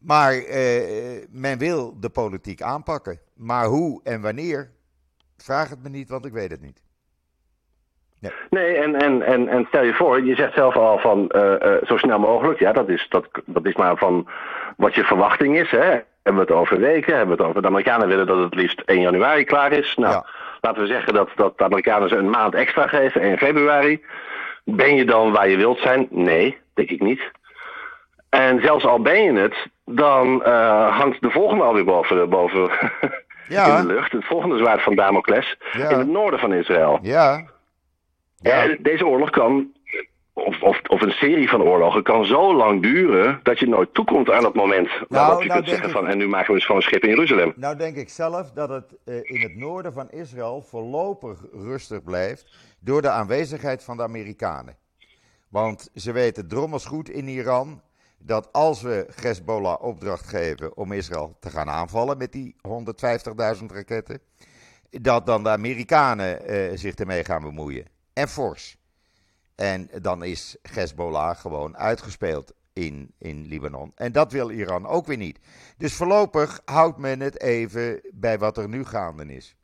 [0.05, 3.21] Maar eh, men wil de politiek aanpakken.
[3.35, 4.71] Maar hoe en wanneer,
[5.37, 6.83] vraag het me niet, want ik weet het niet.
[8.19, 11.55] Nee, nee en, en, en, en stel je voor, je zegt zelf al van uh,
[11.83, 12.59] zo snel mogelijk.
[12.59, 14.29] Ja, dat is, dat, dat is maar van
[14.77, 15.71] wat je verwachting is.
[15.71, 16.01] Hè.
[16.23, 17.17] Hebben we het over weken?
[17.17, 17.63] Hebben we het over...
[17.63, 19.95] De Amerikanen willen dat het liefst 1 januari klaar is.
[19.97, 20.25] Nou,
[20.61, 24.05] laten we zeggen dat, dat de Amerikanen ze een maand extra geven, 1 februari.
[24.65, 26.07] Ben je dan waar je wilt zijn?
[26.11, 27.31] Nee, denk ik niet.
[28.33, 32.71] En zelfs al ben je het, dan uh, hangt de volgende alweer boven, boven
[33.49, 33.67] ja.
[33.79, 34.13] in de lucht.
[34.13, 36.99] Het volgende zwaard van Damocles in het noorden van Israël.
[37.03, 37.45] Ja.
[38.37, 38.63] ja.
[38.63, 39.73] En deze oorlog kan,
[40.33, 44.31] of, of, of, een serie van oorlogen, kan zo lang duren dat je nooit toekomt
[44.31, 46.67] aan het moment nou, waarop je nou kunt zeggen van en nu maken we eens
[46.67, 47.53] van een schip in Jeruzalem.
[47.57, 52.77] Nou denk ik zelf dat het uh, in het noorden van Israël voorlopig rustig blijft
[52.81, 54.77] door de aanwezigheid van de Amerikanen.
[55.49, 57.81] Want ze weten drommels goed in Iran
[58.25, 62.57] dat als we Hezbollah opdracht geven om Israël te gaan aanvallen met die
[63.59, 64.21] 150.000 raketten,
[64.91, 67.87] dat dan de Amerikanen uh, zich ermee gaan bemoeien.
[68.13, 68.77] En fors.
[69.55, 73.93] En dan is Hezbollah gewoon uitgespeeld in, in Libanon.
[73.95, 75.39] En dat wil Iran ook weer niet.
[75.77, 79.57] Dus voorlopig houdt men het even bij wat er nu gaande is.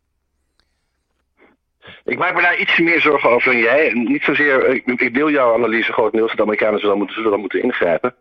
[2.09, 3.90] Ik maak me daar iets meer zorgen over dan jij.
[3.92, 8.14] Niet zozeer, ik, deel jouw analyse grotendeels, dat de Amerikanen zullen moeten, zullen moeten ingrijpen.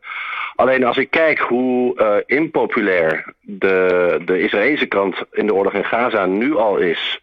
[0.56, 5.86] Alleen als ik kijk hoe uh, impopulair de, de Israëlische kant in de oorlog in
[5.86, 7.22] Gaza nu al is.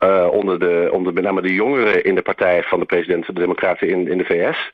[0.00, 3.32] Uh, onder, de, onder met name de jongeren in de partij van de president, de
[3.32, 4.72] Democraten in, in de VS.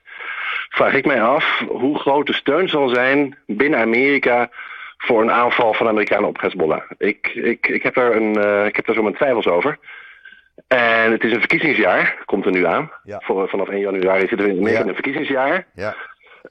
[0.69, 4.51] Vraag ik mij af hoe groot de steun zal zijn binnen Amerika
[4.99, 6.83] voor een aanval van Amerikanen op Hezbollah.
[6.99, 9.79] Ik, ik, ik, heb, er een, uh, ik heb er zo mijn twijfels over.
[10.67, 12.91] En het is een verkiezingsjaar, komt er nu aan.
[13.03, 13.21] Ja.
[13.25, 14.81] Voor, vanaf 1 januari zitten we in ja.
[14.81, 15.67] een verkiezingsjaar.
[15.75, 15.95] Ja.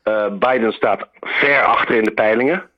[0.04, 2.70] Uh, Biden staat ver achter in de peilingen.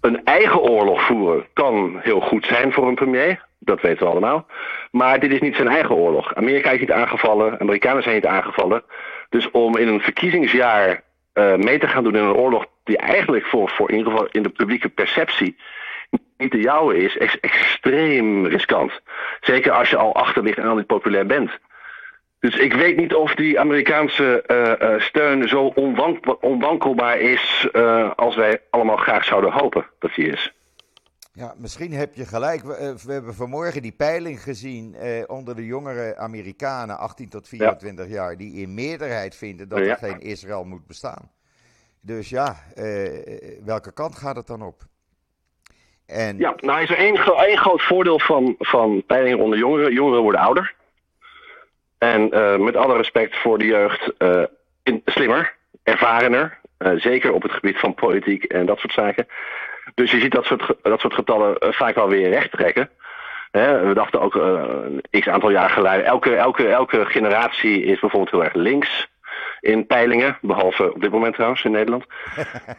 [0.00, 3.46] een eigen oorlog voeren kan heel goed zijn voor een premier.
[3.58, 4.46] Dat weten we allemaal.
[4.90, 6.34] Maar dit is niet zijn eigen oorlog.
[6.34, 7.60] Amerika is niet aangevallen.
[7.60, 8.82] Amerikanen zijn niet aangevallen.
[9.28, 11.02] Dus om in een verkiezingsjaar
[11.34, 14.28] uh, mee te gaan doen in een oorlog die eigenlijk voor, voor in ieder geval
[14.30, 15.56] in de publieke perceptie
[16.38, 19.00] niet de jouwe is, is extreem riskant.
[19.40, 21.50] Zeker als je al achter ligt en al niet populair bent.
[22.40, 28.10] Dus ik weet niet of die Amerikaanse uh, uh, steun zo onwank onwankelbaar is uh,
[28.16, 30.52] als wij allemaal graag zouden hopen dat die is.
[31.32, 32.62] Ja, misschien heb je gelijk.
[32.62, 38.12] We, we hebben vanmorgen die peiling gezien onder de jongere Amerikanen, 18 tot 24 ja.
[38.12, 39.84] jaar, die in meerderheid vinden dat ja.
[39.84, 41.30] er geen Israël moet bestaan.
[42.00, 42.56] Dus ja,
[43.64, 44.86] welke kant gaat het dan op?
[46.08, 46.38] En...
[46.38, 49.92] Ja, nou is er één, één groot voordeel van, van peilingen onder jongeren.
[49.92, 50.74] Jongeren worden ouder.
[51.98, 54.42] En uh, met alle respect voor de jeugd, uh,
[54.82, 56.58] in, slimmer, ervarener.
[56.78, 59.28] Uh, zeker op het gebied van politiek en dat soort zaken.
[59.94, 62.90] Dus je ziet dat soort, dat soort getallen vaak wel weer recht trekken.
[63.50, 68.44] we dachten ook een x aantal jaar geleden, elke, elke, elke generatie is bijvoorbeeld heel
[68.44, 69.08] erg links
[69.60, 70.38] in peilingen.
[70.40, 72.04] Behalve op dit moment trouwens in Nederland.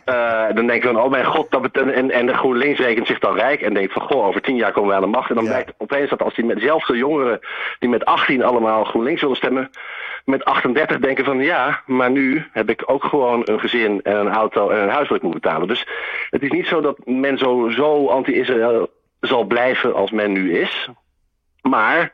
[0.06, 3.08] uh, dan denken we van, oh mijn god, dat betekent, en, en de GroenLinks rekent
[3.08, 3.62] zich dan rijk.
[3.62, 5.30] En denkt van, goh, over tien jaar komen we aan de macht.
[5.30, 5.50] En dan ja.
[5.50, 7.40] blijkt opeens dat als die met jongeren,
[7.80, 9.70] die met 18 allemaal GroenLinks willen stemmen.
[10.26, 14.30] Met 38 denken van, ja, maar nu heb ik ook gewoon een gezin en een
[14.30, 15.68] auto en een huis moet betalen.
[15.68, 15.88] Dus
[16.30, 18.90] het is niet zo dat men zo, zo anti-Israël
[19.20, 20.90] zal blijven als men nu is.
[21.62, 22.14] Maar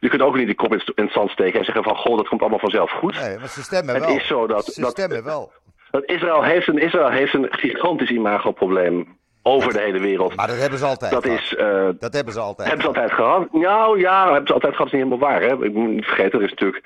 [0.00, 2.28] je kunt ook niet de kop in het zand steken en zeggen van goh, dat
[2.28, 3.20] komt allemaal vanzelf goed.
[3.20, 4.16] Nee, maar ze stemmen het wel.
[4.16, 5.52] Is zo dat, ze dat, stemmen wel.
[5.90, 10.36] Dat Israël heeft een, Israël heeft een gigantisch imagoprobleem over de hele wereld.
[10.36, 11.38] Maar dat hebben ze altijd dat gehad.
[11.38, 13.52] Is, uh, dat hebben ze altijd Hebben ze altijd gehad?
[13.52, 14.76] Nou ja, hebben ze altijd gehad.
[14.76, 15.42] Dat is niet helemaal waar.
[15.42, 15.64] Hè?
[15.64, 16.84] Ik moet niet vergeten, er is natuurlijk...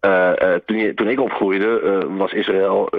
[0.00, 2.90] Uh, uh, toen, toen, ik opgroeide, was Israël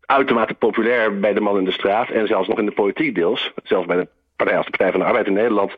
[0.00, 2.10] uitermate populair bij de man in de straat.
[2.10, 3.52] En zelfs nog in de politiek deels.
[3.62, 5.74] Zelfs bij de Partij als de Partij van de Arbeid in Nederland.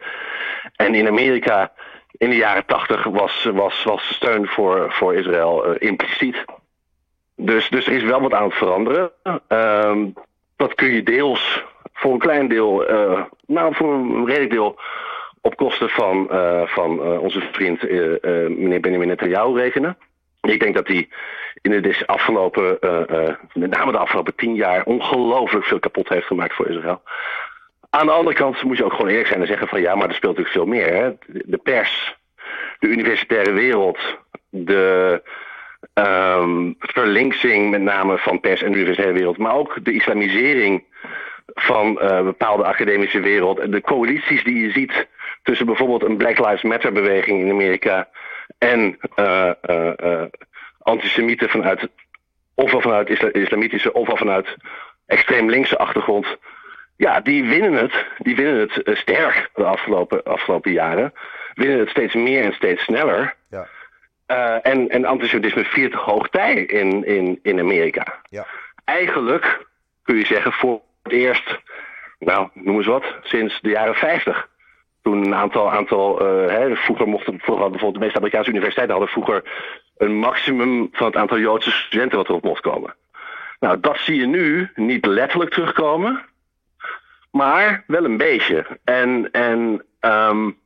[0.77, 1.73] En in Amerika
[2.21, 6.45] in de jaren tachtig was, was, was steun voor, voor Israël uh, impliciet.
[7.37, 9.11] Dus, dus er is wel wat aan het veranderen.
[9.49, 9.97] Uh,
[10.57, 14.79] dat kun je deels voor een klein deel, uh, nou voor een redelijk deel,
[15.41, 17.83] op kosten van, uh, van onze vriend
[18.59, 19.99] meneer Benjamin Netanyahu rekenen.
[20.41, 21.09] Ik denk dat hij
[21.63, 22.79] in de afgelopen,
[23.53, 27.03] met name de afgelopen tien jaar, ongelooflijk veel kapot heeft gemaakt voor Israël.
[27.91, 30.09] Aan de andere kant moet je ook gewoon eerlijk zijn en zeggen van ja, maar
[30.09, 30.95] er speelt natuurlijk veel meer.
[30.95, 31.13] Hè?
[31.27, 32.17] De pers,
[32.79, 33.99] de universitaire wereld,
[34.51, 35.23] de
[35.95, 40.85] um, verlinksing met name van pers en de universitaire wereld, maar ook de islamisering
[41.55, 43.73] van uh, bepaalde academische wereld.
[43.73, 45.09] De coalities die je ziet
[45.43, 48.09] tussen bijvoorbeeld een Black Lives Matter beweging in Amerika
[48.59, 49.51] en uh,
[50.79, 51.89] antisemieten vanuit,
[52.55, 54.57] ofwel vanuit isla islamitische, ofwel vanuit
[55.07, 56.27] extreem linkse achtergrond.
[57.01, 58.07] Ja, die winnen het.
[58.19, 61.13] Die winnen het uh, sterk de afgelopen, afgelopen jaren.
[61.55, 63.35] Winnen het steeds meer en steeds sneller.
[63.51, 63.69] Ja.
[64.27, 68.21] Uh, en, en antisemitisme viert hoogtij in, in, in Amerika.
[68.29, 68.47] Ja.
[68.85, 69.67] Eigenlijk
[70.03, 71.59] kun je zeggen voor het eerst,
[72.19, 74.49] nou noem eens wat, sinds de jaren 50.
[75.03, 79.13] Toen een aantal, aantal uh, hè, vroeger mochten vroeger bijvoorbeeld de meeste Amerikaanse universiteiten hadden
[79.13, 79.43] vroeger
[79.97, 82.95] een maximum van het aantal Joodse studenten wat erop mocht komen.
[83.61, 86.29] Nou, dat zie je nu niet letterlijk terugkomen,
[87.31, 88.67] maar wel een beetje.
[88.85, 90.59] En, en um,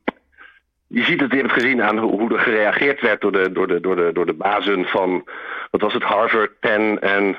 [0.87, 3.67] je ziet het, je hebt het gezien aan hoe er gereageerd werd door de, door
[3.67, 5.23] de, door de, door de bazen van,
[5.71, 7.37] wat was het, Harvard, Penn en,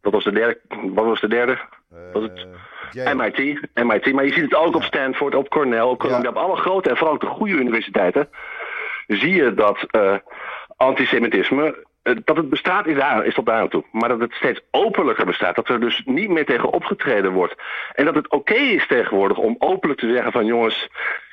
[0.00, 0.58] wat was de derde?
[0.68, 1.58] Wat was de derde?
[2.12, 2.46] Was het?
[2.92, 3.38] Uh, MIT,
[3.74, 4.12] MIT.
[4.12, 4.76] Maar je ziet het ook ja.
[4.76, 6.28] op Stanford, op Cornell, op Columbia, ja.
[6.28, 8.28] op alle grote en vooral ook de goede universiteiten.
[9.06, 10.14] Zie je dat uh,
[10.76, 13.84] antisemitisme dat het bestaat is, daar, is tot daar aan toe.
[13.92, 15.56] Maar dat het steeds openlijker bestaat.
[15.56, 17.54] Dat er dus niet meer tegen opgetreden wordt.
[17.94, 20.88] En dat het oké okay is tegenwoordig om openlijk te zeggen van jongens,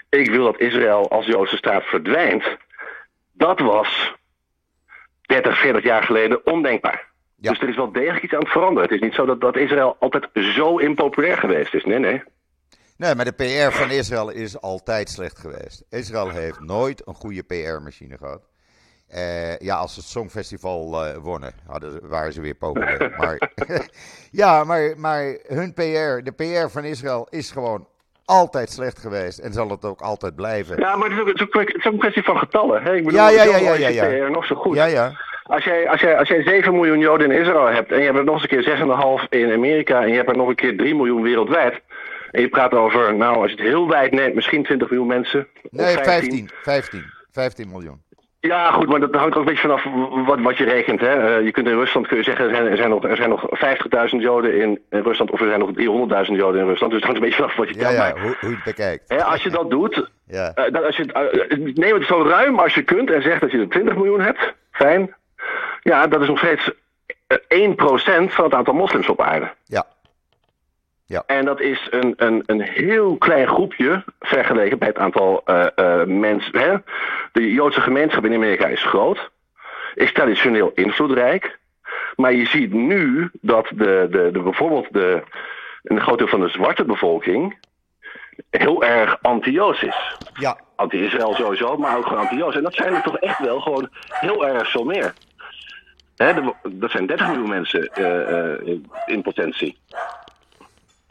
[0.09, 2.57] ik wil dat Israël als Joodse staat verdwijnt.
[3.33, 4.15] Dat was
[5.21, 7.09] 30, 40 jaar geleden ondenkbaar.
[7.35, 7.49] Ja.
[7.49, 8.89] Dus er is wel degelijk iets aan het veranderen.
[8.89, 11.83] Het is niet zo dat, dat Israël altijd zo impopulair geweest is.
[11.83, 12.23] Nee, nee.
[12.97, 15.85] Nee, maar de PR van Israël is altijd slecht geweest.
[15.89, 18.50] Israël heeft nooit een goede PR-machine gehad.
[19.15, 23.13] Uh, ja, als ze het Songfestival uh, wonnen, hadden, waren ze weer populair.
[23.17, 23.51] maar,
[24.31, 27.87] ja, maar, maar hun PR, de PR van Israël is gewoon
[28.25, 30.79] altijd slecht geweest en zal het ook altijd blijven.
[30.79, 32.83] Ja, maar het is ook, het is ook, het is ook een kwestie van getallen.
[32.83, 32.95] Hè?
[32.95, 34.25] Ik bedoel, ja, ja, ja, ja, ja, ja.
[34.25, 34.75] PR nog zo goed.
[34.75, 35.19] Ja, ja.
[35.43, 38.17] Als jij, als, jij, als jij 7 miljoen Joden in Israël hebt en je hebt
[38.17, 40.77] er nog eens een keer 6,5 in Amerika en je hebt er nog een keer
[40.77, 41.81] 3 miljoen wereldwijd.
[42.31, 45.47] En je praat over, nou, als je het heel wijd neemt, misschien 20 miljoen mensen.
[45.69, 46.49] Nee, 15.
[46.61, 47.03] 15.
[47.31, 48.01] 15 miljoen.
[48.41, 49.83] Ja, goed, maar dat hangt ook een beetje vanaf
[50.25, 51.01] wat, wat je rekent.
[51.01, 51.39] Hè.
[51.39, 53.29] Uh, je kunt in Rusland kun je zeggen, er zijn, er zijn nog, er zijn
[53.29, 53.45] nog
[54.13, 55.69] 50.000 Joden in, in, Rusland, of er zijn nog
[56.27, 56.91] 300.000 Joden in Rusland.
[56.91, 59.03] Dus het hangt een beetje vanaf wat je ja, ja, hoe, hoe je het bekijkt.
[59.09, 60.51] Hè, als je dat doet, ja.
[60.55, 63.51] uh, dat, als je, uh, neem het zo ruim als je kunt en zeg dat
[63.51, 65.15] je er 20 miljoen hebt, fijn.
[65.81, 66.71] Ja, dat is nog steeds
[67.31, 69.51] 1% van het aantal moslims op aarde.
[69.65, 69.85] Ja.
[71.11, 71.23] Ja.
[71.25, 76.03] En dat is een, een, een heel klein groepje vergeleken bij het aantal uh, uh,
[76.03, 76.59] mensen.
[76.59, 76.75] Hè?
[77.31, 79.31] De Joodse gemeenschap in Amerika is groot,
[79.93, 81.59] is traditioneel invloedrijk.
[82.15, 85.23] Maar je ziet nu dat de, de, de, bijvoorbeeld de,
[85.83, 87.57] een groot deel van de zwarte bevolking
[88.49, 90.17] heel erg anti-Joods is.
[90.33, 90.59] Ja.
[90.75, 92.55] Anti-Israël sowieso, maar ook gewoon anti-Joods.
[92.55, 95.13] En dat zijn er toch echt wel gewoon heel erg veel meer.
[96.15, 96.33] Hè,
[96.63, 99.77] dat zijn 30 miljoen mensen uh, in potentie.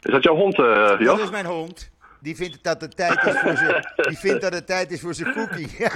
[0.01, 1.17] Is dat jouw hond, uh, Joop?
[1.17, 1.89] Dat is mijn hond.
[2.19, 5.13] Die vindt dat het tijd is voor zijn, die vindt dat het tijd is voor
[5.13, 5.77] zijn cookie.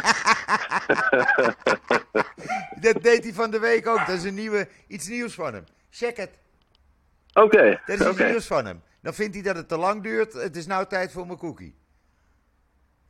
[2.86, 3.97] dat deed hij van de week ook.
[3.97, 5.64] Dat is een nieuwe, iets nieuws van hem.
[5.89, 6.30] Check het.
[7.34, 7.45] Oké.
[7.45, 8.82] Okay, dat is iets nieuws van hem.
[9.01, 10.34] Dan vindt hij dat het te lang duurt.
[10.34, 11.76] Het is nou tijd voor mijn cookie.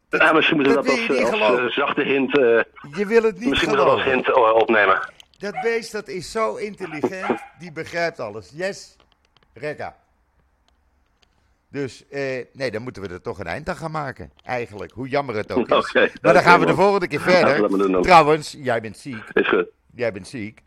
[0.10, 2.38] Dat, ja, misschien moeten we dat, dat als, als uh, zachte hint.
[2.38, 2.62] Uh,
[2.98, 5.14] je wil het niet misschien moeten we dat als hint opnemen.
[5.38, 7.40] Dat beest dat is zo intelligent.
[7.60, 8.50] Die begrijpt alles.
[8.54, 8.96] Yes,
[9.54, 9.96] Rekka.
[11.76, 14.32] Dus eh, nee, dan moeten we er toch een eind aan gaan maken.
[14.44, 15.90] Eigenlijk, hoe jammer het ook is.
[15.90, 17.90] Okay, maar dan gaan we de volgende keer verder.
[17.92, 19.24] Ja, Trouwens, jij bent ziek.
[19.34, 19.66] Is goed.
[19.96, 20.62] Jij bent ziek.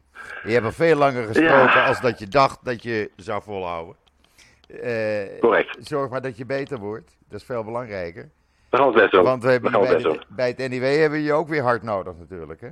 [0.45, 1.87] Je hebt al veel langer gesproken ja.
[1.87, 3.97] als dat je dacht dat je zou volhouden.
[4.69, 5.77] Uh, Correct.
[5.81, 7.17] Zorg maar dat je beter wordt.
[7.29, 8.31] Dat is veel belangrijker.
[8.71, 9.23] We gaan het best doen.
[9.23, 11.63] Want we hebben we bij, het de, bij het NIW hebben we je ook weer
[11.63, 12.61] hard nodig natuurlijk.
[12.61, 12.69] Hè?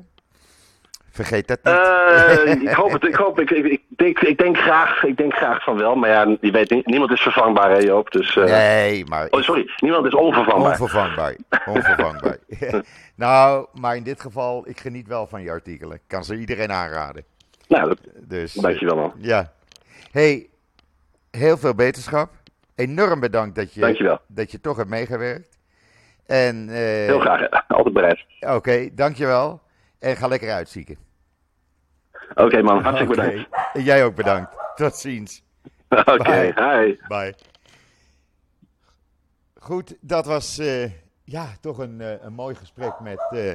[1.16, 1.74] Vergeet dat niet.
[1.74, 3.04] Uh, ik hoop het.
[3.04, 5.94] Ik, hoop, ik, ik, ik, denk, ik, denk graag, ik denk graag van wel.
[5.94, 8.10] Maar ja, je weet, niemand is vervangbaar, hè Joop.
[8.10, 8.44] Dus, uh...
[8.44, 9.26] Nee, maar...
[9.30, 9.70] Oh, sorry.
[9.76, 10.70] Niemand is onvervangbaar.
[10.70, 11.36] Onvervangbaar.
[11.66, 12.38] Onvervangbaar.
[13.24, 15.96] nou, maar in dit geval, ik geniet wel van je artikelen.
[15.96, 17.24] Ik kan ze iedereen aanraden.
[17.68, 19.12] Nou, dat, dus, dankjewel man.
[19.18, 19.52] Ja.
[20.10, 20.48] hey,
[21.30, 22.30] heel veel beterschap.
[22.74, 24.20] Enorm bedankt dat je, dankjewel.
[24.26, 25.58] dat je toch hebt meegewerkt.
[26.26, 26.74] En, uh...
[26.76, 28.24] heel graag, altijd bereid.
[28.40, 29.60] Oké, okay, dankjewel.
[29.98, 31.05] En ga lekker uitzieken.
[32.30, 33.26] Oké okay, man, hartstikke okay.
[33.26, 33.86] bedankt.
[33.86, 34.56] Jij ook bedankt.
[34.74, 35.42] Tot ziens.
[35.88, 36.96] Oké, okay, hi.
[37.08, 37.34] Bye.
[39.58, 40.90] Goed, dat was uh,
[41.24, 43.52] ja, toch een, uh, een mooi gesprek met uh,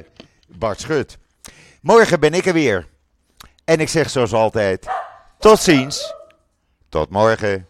[0.48, 1.18] Bart Schut.
[1.80, 2.88] Morgen ben ik er weer.
[3.64, 4.88] En ik zeg zoals altijd,
[5.38, 6.14] tot ziens.
[6.88, 7.66] Tot morgen.